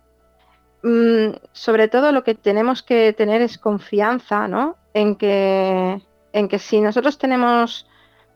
Mm, 0.83 1.37
sobre 1.53 1.89
todo 1.89 2.13
lo 2.13 2.25
que 2.25 2.35
tenemos 2.35 2.83
que 2.83 3.13
tener 3.13 3.41
es 3.41 3.59
confianza, 3.59 4.49
¿no? 4.49 4.77
En 4.95 5.17
que, 5.17 6.03
en 6.33 6.49
que 6.49 6.59
si 6.59 6.81
nosotros 6.81 7.19
tenemos 7.19 7.87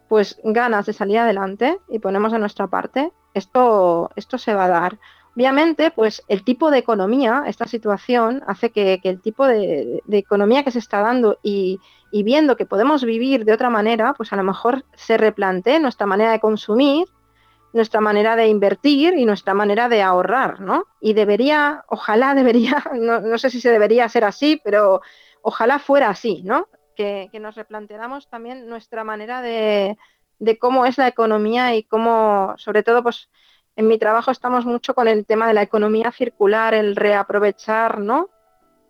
pues 0.08 0.40
ganas 0.44 0.86
de 0.86 0.92
salir 0.92 1.18
adelante 1.18 1.78
y 1.88 1.98
ponemos 1.98 2.30
de 2.30 2.38
nuestra 2.38 2.68
parte, 2.68 3.12
esto, 3.34 4.10
esto 4.14 4.38
se 4.38 4.54
va 4.54 4.66
a 4.66 4.68
dar. 4.68 4.98
Obviamente, 5.36 5.90
pues 5.90 6.22
el 6.28 6.44
tipo 6.44 6.70
de 6.70 6.78
economía, 6.78 7.44
esta 7.46 7.66
situación, 7.66 8.42
hace 8.46 8.70
que, 8.70 8.98
el 9.02 9.20
tipo 9.20 9.46
de, 9.46 10.02
economía 10.10 10.64
que 10.64 10.70
se 10.70 10.78
está 10.78 11.02
dando 11.02 11.38
y, 11.42 11.78
viendo 12.10 12.56
que 12.56 12.64
podemos 12.64 13.04
vivir 13.04 13.44
de 13.44 13.52
otra 13.52 13.68
manera, 13.68 14.14
pues 14.14 14.32
a 14.32 14.36
lo 14.36 14.42
mejor 14.42 14.86
se 14.94 15.18
replantee 15.18 15.78
nuestra 15.78 16.06
manera 16.06 16.32
de 16.32 16.40
consumir, 16.40 17.06
nuestra 17.74 18.00
manera 18.00 18.34
de 18.34 18.48
invertir 18.48 19.12
y 19.12 19.26
nuestra 19.26 19.52
manera 19.52 19.90
de 19.90 20.00
ahorrar, 20.00 20.60
¿no? 20.60 20.84
Y 21.02 21.12
debería, 21.12 21.84
ojalá 21.88 22.34
debería, 22.34 22.82
no, 22.94 23.36
sé 23.36 23.50
si 23.50 23.60
se 23.60 23.70
debería 23.70 24.08
ser 24.08 24.24
así, 24.24 24.58
pero 24.64 25.02
ojalá 25.42 25.78
fuera 25.78 26.08
así, 26.08 26.40
¿no? 26.44 26.66
Que, 26.96 27.28
nos 27.38 27.56
replanteáramos 27.56 28.30
también 28.30 28.70
nuestra 28.70 29.04
manera 29.04 29.42
de, 29.42 29.98
de 30.38 30.58
cómo 30.58 30.86
es 30.86 30.96
la 30.96 31.08
economía 31.08 31.76
y 31.76 31.82
cómo, 31.82 32.54
sobre 32.56 32.82
todo, 32.82 33.02
pues 33.02 33.28
en 33.76 33.88
mi 33.88 33.98
trabajo 33.98 34.30
estamos 34.30 34.64
mucho 34.64 34.94
con 34.94 35.06
el 35.06 35.26
tema 35.26 35.46
de 35.46 35.54
la 35.54 35.62
economía 35.62 36.10
circular, 36.10 36.72
el 36.72 36.96
reaprovechar, 36.96 38.00
¿no? 38.00 38.30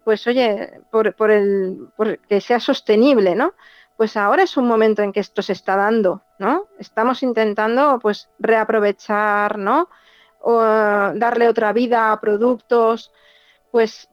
Pues 0.05 0.25
oye, 0.29 0.81
por, 0.93 1.31
el, 1.33 1.89
que 2.29 2.41
sea 2.41 2.61
sostenible, 2.61 3.35
¿no? 3.35 3.55
Pues 3.97 4.17
ahora 4.17 4.45
es 4.45 4.57
un 4.57 4.69
momento 4.69 5.03
en 5.03 5.13
que 5.13 5.21
esto 5.21 5.43
se 5.43 5.53
está 5.53 5.75
dando, 5.75 6.23
¿no? 6.39 6.67
Estamos 6.79 7.25
intentando 7.25 7.99
pues 8.01 8.31
reaprovechar, 8.39 9.59
¿no? 9.59 9.89
O 10.41 10.63
darle 10.63 11.49
otra 11.49 11.73
vida 11.73 12.13
a 12.13 12.21
productos, 12.21 13.13
pues 13.73 14.09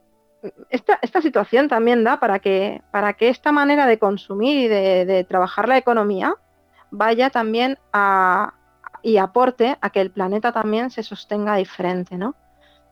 esta, 0.72 0.98
esta, 1.04 1.22
situación 1.22 1.68
también 1.68 2.04
da 2.04 2.20
para 2.20 2.40
que, 2.40 2.82
para 2.92 3.14
que 3.14 3.30
esta 3.30 3.52
manera 3.52 3.86
de 3.86 4.00
consumir 4.00 4.60
y 4.60 4.68
de 4.68 5.26
trabajar 5.30 5.70
la 5.70 5.78
economía 5.78 6.36
vaya 6.90 7.30
también 7.30 7.78
a, 7.94 8.54
y 9.04 9.18
aporte 9.18 9.78
a 9.82 9.90
que 9.90 10.02
el 10.02 10.10
planeta 10.10 10.54
también 10.54 10.90
se 10.90 11.04
sostenga 11.04 11.58
diferente, 11.58 12.18
¿no? 12.18 12.36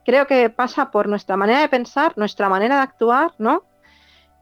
Creo 0.04 0.26
que 0.26 0.50
pasa 0.50 0.90
por 0.90 1.08
nuestra 1.08 1.36
manera 1.36 1.60
de 1.60 1.68
pensar, 1.68 2.12
nuestra 2.16 2.48
manera 2.48 2.76
de 2.76 2.82
actuar, 2.82 3.32
¿no? 3.38 3.64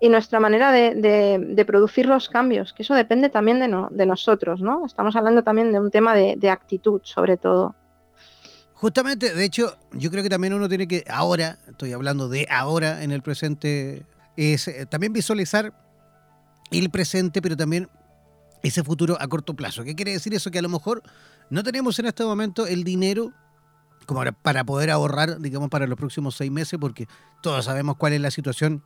Y 0.00 0.08
nuestra 0.08 0.40
manera 0.40 0.72
de, 0.72 1.64
producir 1.66 2.06
los 2.06 2.28
cambios, 2.28 2.72
que 2.72 2.82
eso 2.82 2.94
depende 2.94 3.28
también 3.28 3.60
de, 3.60 3.86
de, 3.90 4.06
nosotros, 4.06 4.60
¿no? 4.60 4.84
Estamos 4.84 5.14
hablando 5.14 5.44
también 5.44 5.72
de 5.72 5.78
un 5.78 5.90
tema 5.90 6.14
de, 6.14 6.50
actitud, 6.50 7.02
sobre 7.04 7.36
todo. 7.36 7.74
Justamente, 8.74 9.34
de 9.34 9.44
hecho, 9.44 9.76
yo 9.92 10.10
creo 10.10 10.22
que 10.22 10.30
también 10.30 10.54
uno 10.54 10.68
tiene 10.68 10.88
que, 10.88 11.04
ahora, 11.08 11.58
estoy 11.68 11.92
hablando 11.92 12.28
de 12.28 12.48
ahora 12.50 13.04
en 13.04 13.12
el 13.12 13.22
presente, 13.22 14.06
es 14.36 14.66
eh, 14.68 14.86
también 14.86 15.12
visualizar 15.12 15.74
el 16.70 16.88
presente, 16.88 17.42
pero 17.42 17.56
también 17.56 17.90
ese 18.62 18.84
futuro 18.84 19.16
a 19.20 19.28
corto 19.28 19.54
plazo. 19.54 19.84
¿Qué 19.84 19.94
quiere 19.94 20.12
decir 20.12 20.34
eso? 20.34 20.50
Que 20.50 20.58
a 20.58 20.62
lo 20.62 20.68
mejor 20.68 21.02
no 21.50 21.62
tenemos 21.62 21.98
en 21.98 22.06
este 22.06 22.24
momento 22.24 22.66
el 22.66 22.84
dinero 22.84 23.32
como 24.06 24.22
para 24.42 24.64
poder 24.64 24.90
ahorrar, 24.90 25.40
digamos, 25.40 25.68
para 25.68 25.86
los 25.86 25.96
próximos 25.96 26.34
seis 26.34 26.50
meses, 26.50 26.78
porque 26.80 27.06
todos 27.42 27.64
sabemos 27.64 27.96
cuál 27.96 28.12
es 28.14 28.20
la 28.20 28.30
situación 28.30 28.82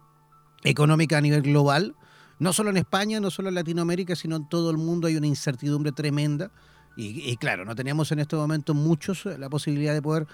económica 0.64 1.18
a 1.18 1.20
nivel 1.20 1.42
global. 1.42 1.94
No 2.38 2.52
solo 2.52 2.70
en 2.70 2.76
España, 2.76 3.20
no 3.20 3.30
solo 3.30 3.48
en 3.48 3.54
Latinoamérica, 3.54 4.16
sino 4.16 4.36
en 4.36 4.48
todo 4.48 4.70
el 4.70 4.76
mundo 4.76 5.06
hay 5.06 5.16
una 5.16 5.26
incertidumbre 5.26 5.92
tremenda. 5.92 6.50
Y, 6.96 7.36
claro, 7.38 7.64
no 7.64 7.74
tenemos 7.74 8.12
en 8.12 8.20
este 8.20 8.36
momento 8.36 8.74
muchos 8.74 9.24
la 9.24 9.48
posibilidad 9.48 9.94
de 9.94 10.02
poder 10.02 10.26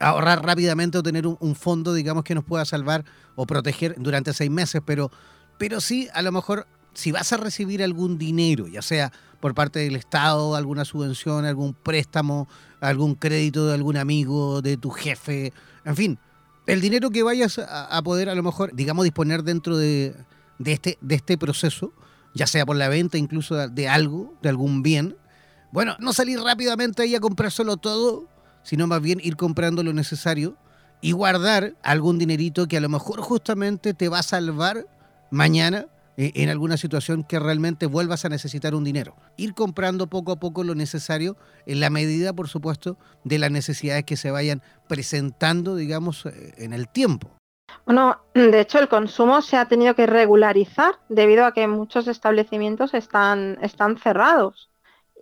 ahorrar 0.00 0.44
rápidamente 0.44 0.98
o 0.98 1.02
tener 1.02 1.26
un, 1.26 1.54
fondo, 1.54 1.92
digamos, 1.92 2.24
que 2.24 2.34
nos 2.34 2.44
pueda 2.44 2.64
salvar 2.64 3.04
o 3.36 3.46
proteger 3.46 3.94
durante 3.98 4.32
seis 4.32 4.50
meses, 4.50 4.80
pero, 4.84 5.10
pero 5.58 5.80
sí, 5.80 6.08
a 6.14 6.22
lo 6.22 6.32
mejor 6.32 6.66
si 6.94 7.12
vas 7.12 7.32
a 7.32 7.36
recibir 7.36 7.82
algún 7.82 8.18
dinero, 8.18 8.66
ya 8.66 8.82
sea 8.82 9.12
por 9.40 9.54
parte 9.54 9.78
del 9.80 9.96
Estado, 9.96 10.54
alguna 10.54 10.84
subvención, 10.84 11.44
algún 11.44 11.74
préstamo, 11.74 12.48
algún 12.80 13.14
crédito 13.14 13.66
de 13.66 13.74
algún 13.74 13.96
amigo, 13.96 14.60
de 14.62 14.76
tu 14.76 14.90
jefe, 14.90 15.52
en 15.84 15.96
fin, 15.96 16.18
el 16.66 16.80
dinero 16.80 17.10
que 17.10 17.22
vayas 17.22 17.58
a, 17.58 18.00
poder 18.02 18.28
a 18.28 18.34
lo 18.34 18.42
mejor, 18.42 18.74
digamos, 18.74 19.04
disponer 19.04 19.42
dentro 19.42 19.76
de, 19.76 20.14
este, 20.64 20.98
de 21.00 21.14
este 21.14 21.38
proceso, 21.38 21.92
ya 22.34 22.46
sea 22.46 22.64
por 22.64 22.76
la 22.76 22.88
venta 22.88 23.18
incluso 23.18 23.68
de, 23.68 23.88
algo, 23.88 24.34
de 24.42 24.50
algún 24.50 24.82
bien, 24.82 25.16
bueno, 25.72 25.96
no 26.00 26.12
salir 26.12 26.40
rápidamente 26.40 27.02
ahí 27.02 27.14
a 27.14 27.20
comprar 27.20 27.50
solo 27.50 27.76
todo, 27.76 28.28
sino 28.62 28.86
más 28.86 29.00
bien 29.00 29.20
ir 29.22 29.36
comprando 29.36 29.82
lo 29.82 29.92
necesario 29.92 30.56
y 31.00 31.12
guardar 31.12 31.74
algún 31.82 32.18
dinerito 32.18 32.68
que 32.68 32.76
a 32.76 32.80
lo 32.80 32.88
mejor 32.88 33.20
justamente 33.20 33.94
te 33.94 34.08
va 34.08 34.18
a 34.18 34.22
salvar 34.22 34.86
mañana 35.30 35.86
eh, 36.20 36.32
en 36.34 36.50
alguna 36.50 36.76
situación 36.76 37.24
que 37.24 37.38
realmente 37.38 37.86
vuelvas 37.86 38.26
a 38.26 38.28
necesitar 38.28 38.74
un 38.74 38.84
dinero. 38.84 39.16
Ir 39.38 39.54
comprando 39.54 40.06
poco 40.06 40.32
a 40.32 40.36
poco 40.36 40.64
lo 40.64 40.74
necesario 40.74 41.38
en 41.64 41.80
la 41.80 41.88
medida, 41.88 42.34
por 42.34 42.46
supuesto, 42.46 42.98
de 43.24 43.38
las 43.38 43.50
necesidades 43.50 44.04
que 44.04 44.18
se 44.18 44.30
vayan 44.30 44.60
presentando, 44.86 45.76
digamos, 45.76 46.26
eh, 46.26 46.52
en 46.58 46.74
el 46.74 46.90
tiempo. 46.90 47.30
Bueno, 47.86 48.18
de 48.34 48.60
hecho 48.60 48.78
el 48.78 48.88
consumo 48.88 49.40
se 49.40 49.56
ha 49.56 49.64
tenido 49.64 49.94
que 49.94 50.06
regularizar 50.06 50.96
debido 51.08 51.46
a 51.46 51.54
que 51.54 51.66
muchos 51.66 52.06
establecimientos 52.06 52.92
están, 52.92 53.56
están 53.62 53.96
cerrados. 53.96 54.68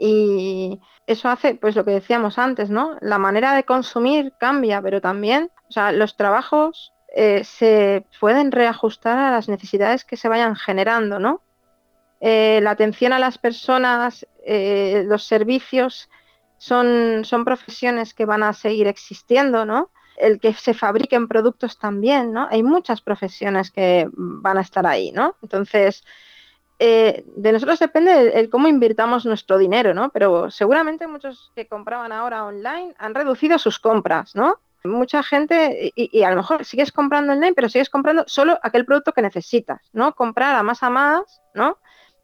Y 0.00 0.80
eso 1.06 1.28
hace, 1.28 1.54
pues 1.54 1.76
lo 1.76 1.84
que 1.84 1.92
decíamos 1.92 2.40
antes, 2.40 2.70
¿no? 2.70 2.96
La 3.00 3.18
manera 3.18 3.54
de 3.54 3.62
consumir 3.62 4.32
cambia, 4.40 4.82
pero 4.82 5.00
también, 5.00 5.52
o 5.68 5.72
sea, 5.72 5.92
los 5.92 6.16
trabajos 6.16 6.92
eh, 7.14 7.42
se 7.44 8.04
pueden 8.20 8.52
reajustar 8.52 9.18
a 9.18 9.30
las 9.30 9.48
necesidades 9.48 10.04
que 10.04 10.16
se 10.16 10.28
vayan 10.28 10.56
generando, 10.56 11.18
¿no? 11.18 11.42
eh, 12.20 12.60
la 12.62 12.70
atención 12.72 13.12
a 13.12 13.18
las 13.18 13.38
personas, 13.38 14.26
eh, 14.44 15.04
los 15.06 15.24
servicios, 15.24 16.10
son, 16.56 17.24
son 17.24 17.44
profesiones 17.44 18.14
que 18.14 18.24
van 18.24 18.42
a 18.42 18.52
seguir 18.52 18.88
existiendo, 18.88 19.64
¿no? 19.64 19.90
El 20.16 20.40
que 20.40 20.52
se 20.52 20.74
fabriquen 20.74 21.28
productos 21.28 21.78
también, 21.78 22.32
¿no? 22.32 22.48
Hay 22.50 22.64
muchas 22.64 23.00
profesiones 23.00 23.70
que 23.70 24.08
van 24.12 24.58
a 24.58 24.62
estar 24.62 24.84
ahí, 24.84 25.12
¿no? 25.12 25.36
Entonces, 25.42 26.04
de 26.80 27.52
nosotros 27.52 27.78
depende 27.78 28.38
el, 28.38 28.50
cómo 28.50 28.66
invirtamos 28.66 29.24
nuestro 29.24 29.58
dinero, 29.58 29.94
¿no? 29.94 30.10
Pero 30.10 30.50
seguramente 30.50 31.06
muchos 31.06 31.52
que 31.54 31.68
compraban 31.68 32.10
ahora 32.10 32.44
online 32.44 32.94
han 32.98 33.14
reducido 33.14 33.58
sus 33.58 33.78
compras, 33.78 34.34
¿no? 34.34 34.60
Mucha 34.84 35.22
gente, 35.22 35.92
y, 35.94 36.22
a 36.22 36.30
lo 36.30 36.36
mejor 36.36 36.64
sigues 36.64 36.92
comprando 36.92 37.32
online, 37.32 37.54
pero 37.54 37.68
sigues 37.68 37.90
comprando 37.90 38.24
solo 38.26 38.58
aquel 38.62 38.84
producto 38.84 39.12
que 39.12 39.22
necesitas, 39.22 39.80
¿no? 39.92 40.14
Comprar 40.14 40.54
a 40.56 40.62
más 40.62 40.82
a 40.82 40.90
más, 40.90 41.42
¿no? 41.54 41.78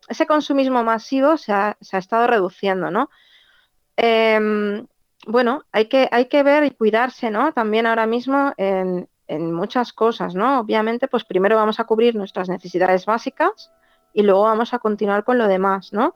ese 0.08 0.26
consumismo 0.26 0.84
masivo 0.84 1.36
se 1.36 1.52
ha, 1.52 1.76
estado 1.80 2.26
reduciendo, 2.26 2.90
¿no? 2.90 3.10
Em, 3.96 4.86
bueno, 5.26 5.64
hay 5.72 5.86
que, 5.86 6.08
hay 6.10 6.26
que 6.26 6.42
ver 6.42 6.64
y 6.64 6.70
cuidarse, 6.72 7.30
¿no? 7.30 7.52
También 7.52 7.86
ahora 7.86 8.06
mismo 8.06 8.52
en, 8.56 9.08
muchas 9.26 9.92
cosas, 9.94 10.34
¿no? 10.34 10.60
Obviamente, 10.60 11.08
pues 11.08 11.24
primero 11.24 11.56
vamos 11.56 11.80
a 11.80 11.84
cubrir 11.84 12.14
nuestras 12.14 12.48
necesidades 12.48 13.06
básicas 13.06 13.72
y 14.12 14.22
luego 14.22 14.42
vamos 14.42 14.74
a 14.74 14.78
continuar 14.78 15.24
con 15.24 15.38
lo 15.38 15.48
demás, 15.48 15.92
¿no? 15.92 16.14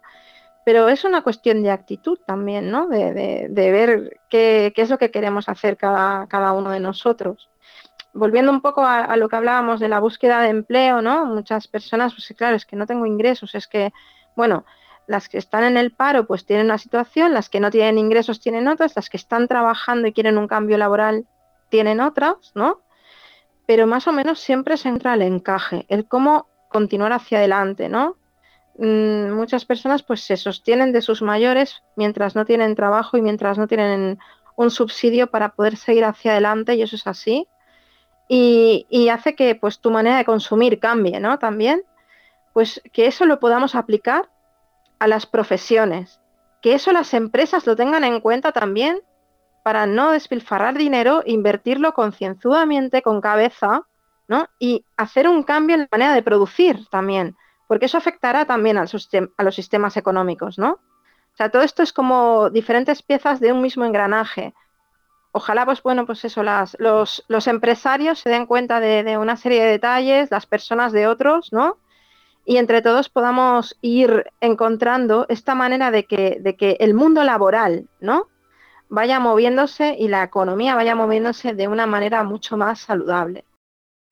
Pero 0.69 0.91
es 0.91 1.03
una 1.05 1.23
cuestión 1.23 1.63
de 1.63 1.71
actitud 1.71 2.19
también, 2.27 2.71
¿no? 2.71 2.89
De, 2.89 3.49
ver 3.49 4.21
qué, 4.29 4.71
es 4.77 4.91
lo 4.91 4.99
que 4.99 5.11
queremos 5.11 5.49
hacer 5.49 5.79
cada, 5.79 6.27
cada 6.27 6.53
uno 6.53 6.69
de 6.69 6.79
nosotros 6.79 7.49
volviendo 8.13 8.53
un 8.53 8.61
poco 8.61 8.85
a, 8.85 9.17
lo 9.17 9.31
que 9.31 9.37
hablábamos 9.37 9.81
de 9.81 9.89
la 9.89 9.99
búsqueda 9.99 10.43
de 10.43 10.51
empleo, 10.51 11.01
¿no? 11.01 11.25
Muchas 11.25 11.69
personas, 11.69 12.13
pues 12.13 12.35
claro, 12.37 12.55
es 12.55 12.67
que 12.67 12.77
no 12.77 12.87
tengo 12.87 13.07
ingresos, 13.07 13.55
es 13.55 13.67
que, 13.67 13.95
bueno, 14.37 14.67
las 15.07 15.31
que 15.31 15.39
están 15.39 15.65
en 15.65 15.79
el 15.79 15.91
paro 15.91 16.27
pues 16.27 16.45
tienen 16.45 16.67
una 16.67 16.77
situación, 16.77 17.33
las 17.33 17.49
que 17.49 17.61
no 17.61 17.71
tienen 17.71 17.97
ingresos 17.97 18.39
tienen 18.39 18.69
otras, 18.69 18.95
las 18.95 19.09
que 19.09 19.17
están 19.17 19.49
trabajando 19.49 20.07
y 20.07 20.13
quieren 20.13 20.37
un 20.37 20.49
cambio 20.49 20.77
laboral 20.77 21.27
tienen 21.71 21.99
otras, 21.99 22.53
¿no? 22.55 22.83
Pero 23.65 23.87
más 23.87 24.07
o 24.07 24.13
menos 24.13 24.39
siempre 24.39 24.77
se 24.77 24.91
entra 24.91 25.15
el 25.15 25.23
encaje, 25.23 25.87
el 25.89 26.07
cómo 26.07 26.47
continuar 26.69 27.15
hacia 27.15 27.39
adelante, 27.39 27.89
¿no? 27.89 28.18
Mm, 28.79 29.33
muchas 29.33 29.65
personas 29.65 30.03
pues 30.03 30.21
se 30.23 30.37
sostienen 30.37 30.93
de 30.93 31.03
sus 31.03 31.21
mayores 31.21 31.83
mientras 31.97 32.37
no 32.37 32.45
tienen 32.45 32.77
trabajo 32.77 33.17
y 33.17 33.23
mientras 33.23 33.59
no 33.59 33.67
tienen 33.67 34.19
un 34.57 34.71
subsidio 34.71 35.27
para 35.29 35.51
poder 35.51 35.77
seguir 35.77 36.05
hacia 36.05 36.33
adelante 36.33 36.77
y 36.77 36.83
eso 36.83 36.95
es 36.95 37.07
así 37.07 37.49
y, 38.29 39.09
hace 39.09 39.35
que 39.35 39.55
pues 39.55 39.81
tu 39.81 39.91
manera 39.91 40.19
de 40.19 40.25
consumir 40.25 40.79
cambie, 40.79 41.19
¿no? 41.19 41.39
También, 41.39 41.83
pues 42.53 42.81
que 42.93 43.07
eso 43.07 43.25
lo 43.25 43.41
podamos 43.41 43.75
aplicar 43.75 44.29
a 44.99 45.09
las 45.09 45.27
profesiones, 45.27 46.21
que 46.61 46.75
eso 46.75 46.93
las 46.93 47.15
empresas 47.15 47.67
lo 47.67 47.75
tengan 47.75 48.05
en 48.05 48.21
cuenta 48.21 48.53
también 48.53 49.01
para 49.63 49.87
no 49.87 50.13
despilfarrar 50.13 50.77
dinero, 50.77 51.23
invertirlo 51.25 51.95
concienzudamente, 51.95 53.03
con 53.03 53.21
cabeza, 53.21 53.83
¿no? 54.29 54.47
Y 54.59 54.85
hacer 54.97 55.29
un 55.29 55.43
cambio 55.43 55.77
en 55.77 55.83
la 55.83 55.89
manera 55.91 56.15
de 56.15 56.23
producir 56.23 56.87
también, 56.91 57.37
porque 57.69 57.87
eso 57.87 57.97
afectará 57.97 58.45
también 58.45 58.79
a 58.79 58.87
los 59.45 59.55
sistemas 59.55 59.97
económicos, 59.97 60.59
¿no? 60.59 60.73
O 60.73 61.37
sea, 61.39 61.51
todo 61.51 61.63
esto 61.63 61.85
es 61.85 61.93
como 61.93 62.51
diferentes 62.51 63.03
piezas 63.03 63.39
de 63.39 63.53
un 63.53 63.63
mismo 63.63 63.85
engranaje 63.85 64.55
ojalá, 65.33 65.65
pues 65.65 65.83
bueno, 65.83 66.07
pues 66.07 66.25
eso, 66.25 66.43
los, 66.43 67.47
empresarios 67.47 68.19
se 68.21 68.31
den 68.31 68.47
cuenta 68.47 68.81
de, 68.81 69.17
una 69.19 69.37
serie 69.37 69.63
de 69.63 69.71
detalles, 69.71 70.31
las 70.31 70.47
personas 70.47 70.93
de 70.93 71.07
otros, 71.07 71.53
¿no? 71.53 71.79
Y 72.45 72.57
entre 72.57 72.83
todos 72.83 73.09
podamos 73.09 73.77
ir 73.83 74.33
encontrando 74.41 75.27
esta 75.29 75.55
manera 75.55 75.91
de 75.91 76.07
que, 76.07 76.39
de 76.41 76.57
que 76.57 76.77
el 76.81 76.95
mundo 76.95 77.23
laboral, 77.23 77.89
¿no? 78.01 78.29
Vaya 78.89 79.21
moviéndose 79.21 79.97
y 79.99 80.09
la 80.09 80.23
economía 80.23 80.75
vaya 80.75 80.95
moviéndose 80.95 81.53
de 81.53 81.69
una 81.69 81.87
manera 81.87 82.25
mucho 82.25 82.57
más 82.57 82.81
saludable. 82.81 83.45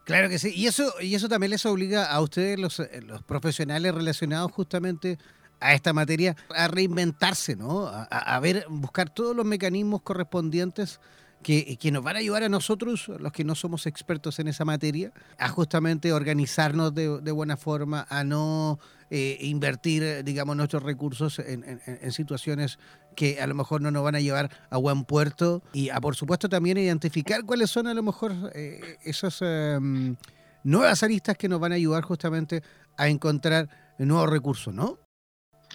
Claro 0.06 0.28
que 0.28 0.38
sí, 0.38 0.52
y 0.54 0.66
eso, 0.66 0.94
y 1.00 1.16
eso 1.16 1.28
también 1.28 1.50
les 1.50 1.66
obliga 1.66 2.04
a 2.04 2.20
ustedes, 2.20 2.60
los, 2.60 2.80
los 3.06 3.22
profesionales 3.24 3.92
relacionados 3.92 4.52
justamente 4.52 5.18
a 5.58 5.74
esta 5.74 5.92
materia, 5.92 6.36
a 6.54 6.68
reinventarse, 6.68 7.56
¿no? 7.56 7.88
A, 7.88 8.38
ver, 8.40 8.66
buscar 8.68 9.10
todos 9.10 9.34
los 9.34 9.44
mecanismos 9.44 10.02
correspondientes 10.02 11.00
que, 11.42 11.78
nos 11.92 12.04
van 12.04 12.16
a 12.16 12.18
ayudar 12.20 12.44
a 12.44 12.48
nosotros, 12.48 13.08
los 13.18 13.32
que 13.32 13.42
no 13.42 13.56
somos 13.56 13.86
expertos 13.86 14.38
en 14.38 14.48
esa 14.48 14.64
materia, 14.64 15.12
a 15.38 15.48
justamente 15.48 16.12
organizarnos 16.12 16.94
de, 16.94 17.32
buena 17.32 17.56
forma, 17.56 18.06
a 18.08 18.22
no 18.22 18.78
eh, 19.10 19.38
invertir, 19.40 20.22
digamos, 20.24 20.56
nuestros 20.56 20.82
recursos 20.82 21.38
en, 21.38 22.12
situaciones 22.12 22.78
que 23.16 23.40
a 23.40 23.46
lo 23.48 23.54
mejor 23.54 23.80
no 23.80 23.90
nos 23.90 24.04
van 24.04 24.14
a 24.14 24.20
llevar 24.20 24.50
a 24.70 24.76
buen 24.76 25.04
puerto 25.04 25.62
y 25.72 25.90
a, 25.90 26.00
por 26.00 26.14
supuesto, 26.14 26.48
también 26.48 26.78
identificar 26.78 27.44
cuáles 27.44 27.70
son 27.70 27.88
a 27.88 27.94
lo 27.94 28.02
mejor 28.02 28.32
eh, 28.54 28.98
esas 29.02 29.42
em, 29.42 30.14
nuevas 30.62 31.02
aristas 31.02 31.36
que 31.36 31.48
nos 31.48 31.58
van 31.58 31.72
a 31.72 31.76
ayudar 31.76 32.04
justamente 32.04 32.62
a 32.96 33.08
encontrar 33.08 33.68
nuevos 33.98 34.30
recursos, 34.30 34.72
¿no? 34.72 34.98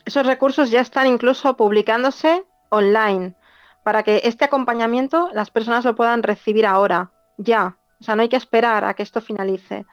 Esos 0.05 0.25
recursos 0.25 0.71
ya 0.71 0.79
están 0.79 1.07
incluso 1.07 1.57
publicándose 1.57 2.45
online 2.69 3.35
para 3.83 4.03
que 4.03 4.21
este 4.23 4.45
acompañamiento 4.45 5.29
las 5.33 5.49
personas 5.49 5.83
lo 5.85 5.95
puedan 5.95 6.23
recibir 6.23 6.65
ahora, 6.65 7.11
ya. 7.37 7.77
O 7.99 8.03
sea, 8.03 8.15
no 8.15 8.21
hay 8.21 8.29
que 8.29 8.37
esperar 8.37 8.85
a 8.85 8.93
que 8.93 9.03
esto 9.03 9.21
finalice. 9.21 9.85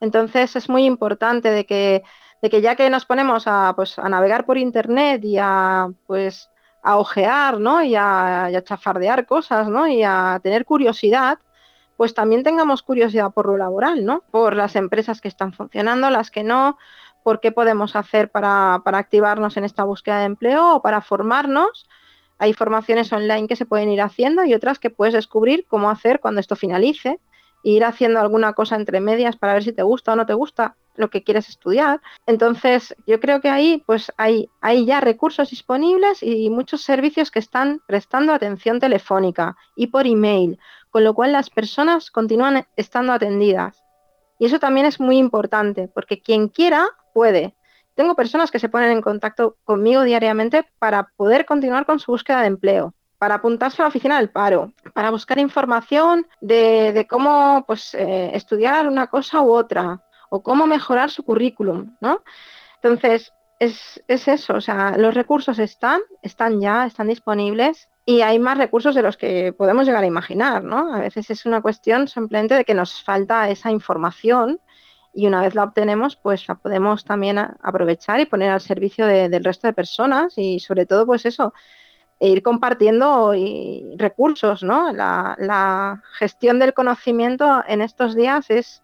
Entonces 0.00 0.56
es 0.56 0.68
muy 0.68 0.84
importante 0.84 1.50
de 1.50 1.64
que, 1.64 2.02
de 2.42 2.50
que 2.50 2.60
ya 2.60 2.76
que 2.76 2.90
nos 2.90 3.06
ponemos 3.06 3.44
a, 3.46 3.72
pues, 3.74 3.98
a 3.98 4.08
navegar 4.08 4.46
por 4.46 4.58
internet 4.58 5.24
y 5.24 5.38
a 5.38 5.88
pues 6.06 6.50
a 6.86 6.98
ojear, 6.98 7.58
¿no? 7.58 7.82
Y 7.82 7.96
a, 7.96 8.48
y 8.52 8.54
a 8.54 8.62
chafardear 8.62 9.26
cosas, 9.26 9.68
¿no? 9.68 9.88
Y 9.88 10.04
a 10.04 10.38
tener 10.40 10.64
curiosidad, 10.64 11.40
pues 11.96 12.14
también 12.14 12.44
tengamos 12.44 12.84
curiosidad 12.84 13.32
por 13.32 13.46
lo 13.46 13.56
laboral, 13.56 14.04
¿no? 14.04 14.22
Por 14.30 14.54
las 14.54 14.76
empresas 14.76 15.20
que 15.20 15.26
están 15.26 15.52
funcionando, 15.52 16.10
las 16.10 16.30
que 16.30 16.44
no, 16.44 16.78
por 17.24 17.40
qué 17.40 17.50
podemos 17.50 17.96
hacer 17.96 18.30
para, 18.30 18.74
activarnos 18.76 19.56
en 19.56 19.64
esta 19.64 19.82
búsqueda 19.82 20.20
de 20.20 20.26
empleo 20.26 20.76
o 20.76 20.80
para 20.80 21.00
formarnos. 21.00 21.88
Hay 22.38 22.52
formaciones 22.52 23.12
online 23.12 23.48
que 23.48 23.56
se 23.56 23.66
pueden 23.66 23.90
ir 23.90 24.00
haciendo 24.00 24.44
y 24.44 24.54
otras 24.54 24.78
que 24.78 24.90
puedes 24.90 25.12
descubrir 25.12 25.66
cómo 25.66 25.90
hacer 25.90 26.20
cuando 26.20 26.40
esto 26.40 26.54
finalice 26.54 27.18
ir 27.62 27.84
haciendo 27.84 28.20
alguna 28.20 28.52
cosa 28.52 28.76
entre 28.76 29.00
medias 29.00 29.36
para 29.36 29.54
ver 29.54 29.64
si 29.64 29.72
te 29.72 29.82
gusta 29.82 30.12
o 30.12 30.16
no 30.16 30.26
te 30.26 30.34
gusta 30.34 30.76
lo 30.96 31.10
que 31.10 31.22
quieres 31.22 31.48
estudiar. 31.48 32.00
Entonces, 32.26 32.94
yo 33.06 33.20
creo 33.20 33.40
que 33.40 33.48
ahí 33.48 33.82
pues 33.86 34.12
hay, 34.16 34.48
hay 34.60 34.86
ya 34.86 35.00
recursos 35.00 35.50
disponibles 35.50 36.22
y 36.22 36.50
muchos 36.50 36.82
servicios 36.82 37.30
que 37.30 37.38
están 37.38 37.80
prestando 37.86 38.32
atención 38.32 38.80
telefónica 38.80 39.56
y 39.74 39.88
por 39.88 40.06
email, 40.06 40.58
con 40.90 41.04
lo 41.04 41.14
cual 41.14 41.32
las 41.32 41.50
personas 41.50 42.10
continúan 42.10 42.66
estando 42.76 43.12
atendidas. 43.12 43.82
Y 44.38 44.46
eso 44.46 44.58
también 44.58 44.86
es 44.86 45.00
muy 45.00 45.16
importante, 45.16 45.88
porque 45.88 46.20
quien 46.20 46.48
quiera 46.48 46.88
puede. 47.14 47.54
Tengo 47.94 48.14
personas 48.14 48.50
que 48.50 48.58
se 48.58 48.68
ponen 48.68 48.90
en 48.90 49.00
contacto 49.00 49.56
conmigo 49.64 50.02
diariamente 50.02 50.66
para 50.78 51.10
poder 51.16 51.46
continuar 51.46 51.86
con 51.86 51.98
su 51.98 52.12
búsqueda 52.12 52.42
de 52.42 52.48
empleo, 52.48 52.94
para 53.18 53.36
apuntarse 53.36 53.80
a 53.80 53.84
la 53.84 53.88
oficina 53.88 54.18
del 54.18 54.30
paro, 54.30 54.72
para 54.94 55.10
buscar 55.10 55.38
información 55.38 56.26
de, 56.40 57.06
cómo 57.08 57.64
pues, 57.66 57.94
eh, 57.94 58.30
estudiar 58.34 58.88
una 58.88 59.06
cosa 59.06 59.40
u 59.42 59.52
otra 59.52 60.02
o 60.28 60.42
cómo 60.42 60.66
mejorar 60.66 61.10
su 61.10 61.22
currículum, 61.22 61.96
¿no? 62.00 62.22
Entonces, 62.82 63.32
es, 63.58 64.02
es, 64.06 64.28
eso, 64.28 64.54
o 64.54 64.60
sea, 64.60 64.96
los 64.98 65.14
recursos 65.14 65.58
están, 65.58 66.00
están 66.22 66.60
ya, 66.60 66.86
están 66.86 67.08
disponibles 67.08 67.88
y 68.04 68.20
hay 68.20 68.38
más 68.38 68.58
recursos 68.58 68.94
de 68.94 69.02
los 69.02 69.16
que 69.16 69.52
podemos 69.52 69.86
llegar 69.86 70.04
a 70.04 70.06
imaginar, 70.06 70.62
¿no? 70.62 70.94
A 70.94 71.00
veces 71.00 71.30
es 71.30 71.46
una 71.46 71.62
cuestión 71.62 72.06
simplemente 72.06 72.54
de 72.54 72.64
que 72.64 72.74
nos 72.74 73.02
falta 73.02 73.48
esa 73.48 73.70
información 73.70 74.60
y 75.14 75.26
una 75.26 75.40
vez 75.40 75.54
la 75.54 75.64
obtenemos, 75.64 76.16
pues 76.16 76.46
la 76.46 76.56
podemos 76.56 77.04
también 77.04 77.38
aprovechar 77.38 78.20
y 78.20 78.26
poner 78.26 78.50
al 78.50 78.60
servicio 78.60 79.06
del 79.06 79.42
resto 79.42 79.66
de 79.66 79.72
personas 79.72 80.34
y 80.36 80.60
sobre 80.60 80.84
todo, 80.84 81.06
pues 81.06 81.24
eso, 81.24 81.54
e 82.18 82.28
ir 82.28 82.42
compartiendo 82.42 83.32
recursos, 83.96 84.62
¿no? 84.62 84.92
La, 84.92 86.02
gestión 86.18 86.58
del 86.58 86.72
conocimiento 86.72 87.62
en 87.68 87.82
estos 87.82 88.14
días 88.14 88.50
es 88.50 88.82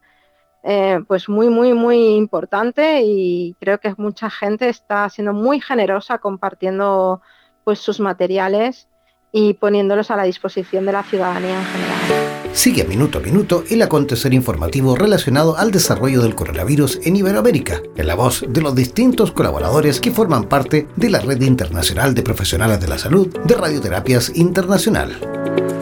eh, 0.65 1.01
pues 1.09 1.29
muy, 1.29 1.49
muy, 1.49 1.73
muy 1.73 2.15
importante 2.15 3.03
y 3.03 3.57
creo 3.59 3.79
que 3.79 3.95
mucha 3.97 4.31
gente 4.31 4.69
está 4.69 5.09
siendo 5.09 5.33
muy 5.33 5.61
generosa 5.61 6.19
compartiendo 6.19 7.21
pues 7.65 7.79
sus 7.79 8.01
materiales 8.01 8.89
y 9.33 9.55
poniéndolos 9.55 10.11
a 10.11 10.17
la 10.17 10.25
disposición 10.25 10.85
de 10.85 10.93
la 10.93 11.03
ciudadanía 11.03 11.59
en 11.59 11.65
general. 11.65 12.32
Sigue 12.55 12.85
minuto 12.85 13.19
a 13.19 13.23
minuto 13.23 13.65
el 13.71 13.81
acontecer 13.81 14.35
informativo 14.35 14.95
relacionado 14.95 15.57
al 15.57 15.71
desarrollo 15.71 16.21
del 16.23 16.35
coronavirus 16.35 17.01
en 17.03 17.17
Iberoamérica, 17.17 17.81
en 17.97 18.07
la 18.07 18.15
voz 18.15 18.45
de 18.47 18.61
los 18.61 18.75
distintos 18.75 19.33
colaboradores 19.33 20.01
que 20.01 20.11
forman 20.11 20.45
parte 20.45 20.87
de 20.97 21.11
la 21.11 21.21
Red 21.21 21.41
Internacional 21.41 22.15
de 22.15 22.23
Profesionales 22.23 22.79
de 22.79 22.89
la 22.89 22.99
Salud 22.99 23.29
de 23.45 23.55
Radioterapias 23.55 24.33
Internacional. 24.35 25.82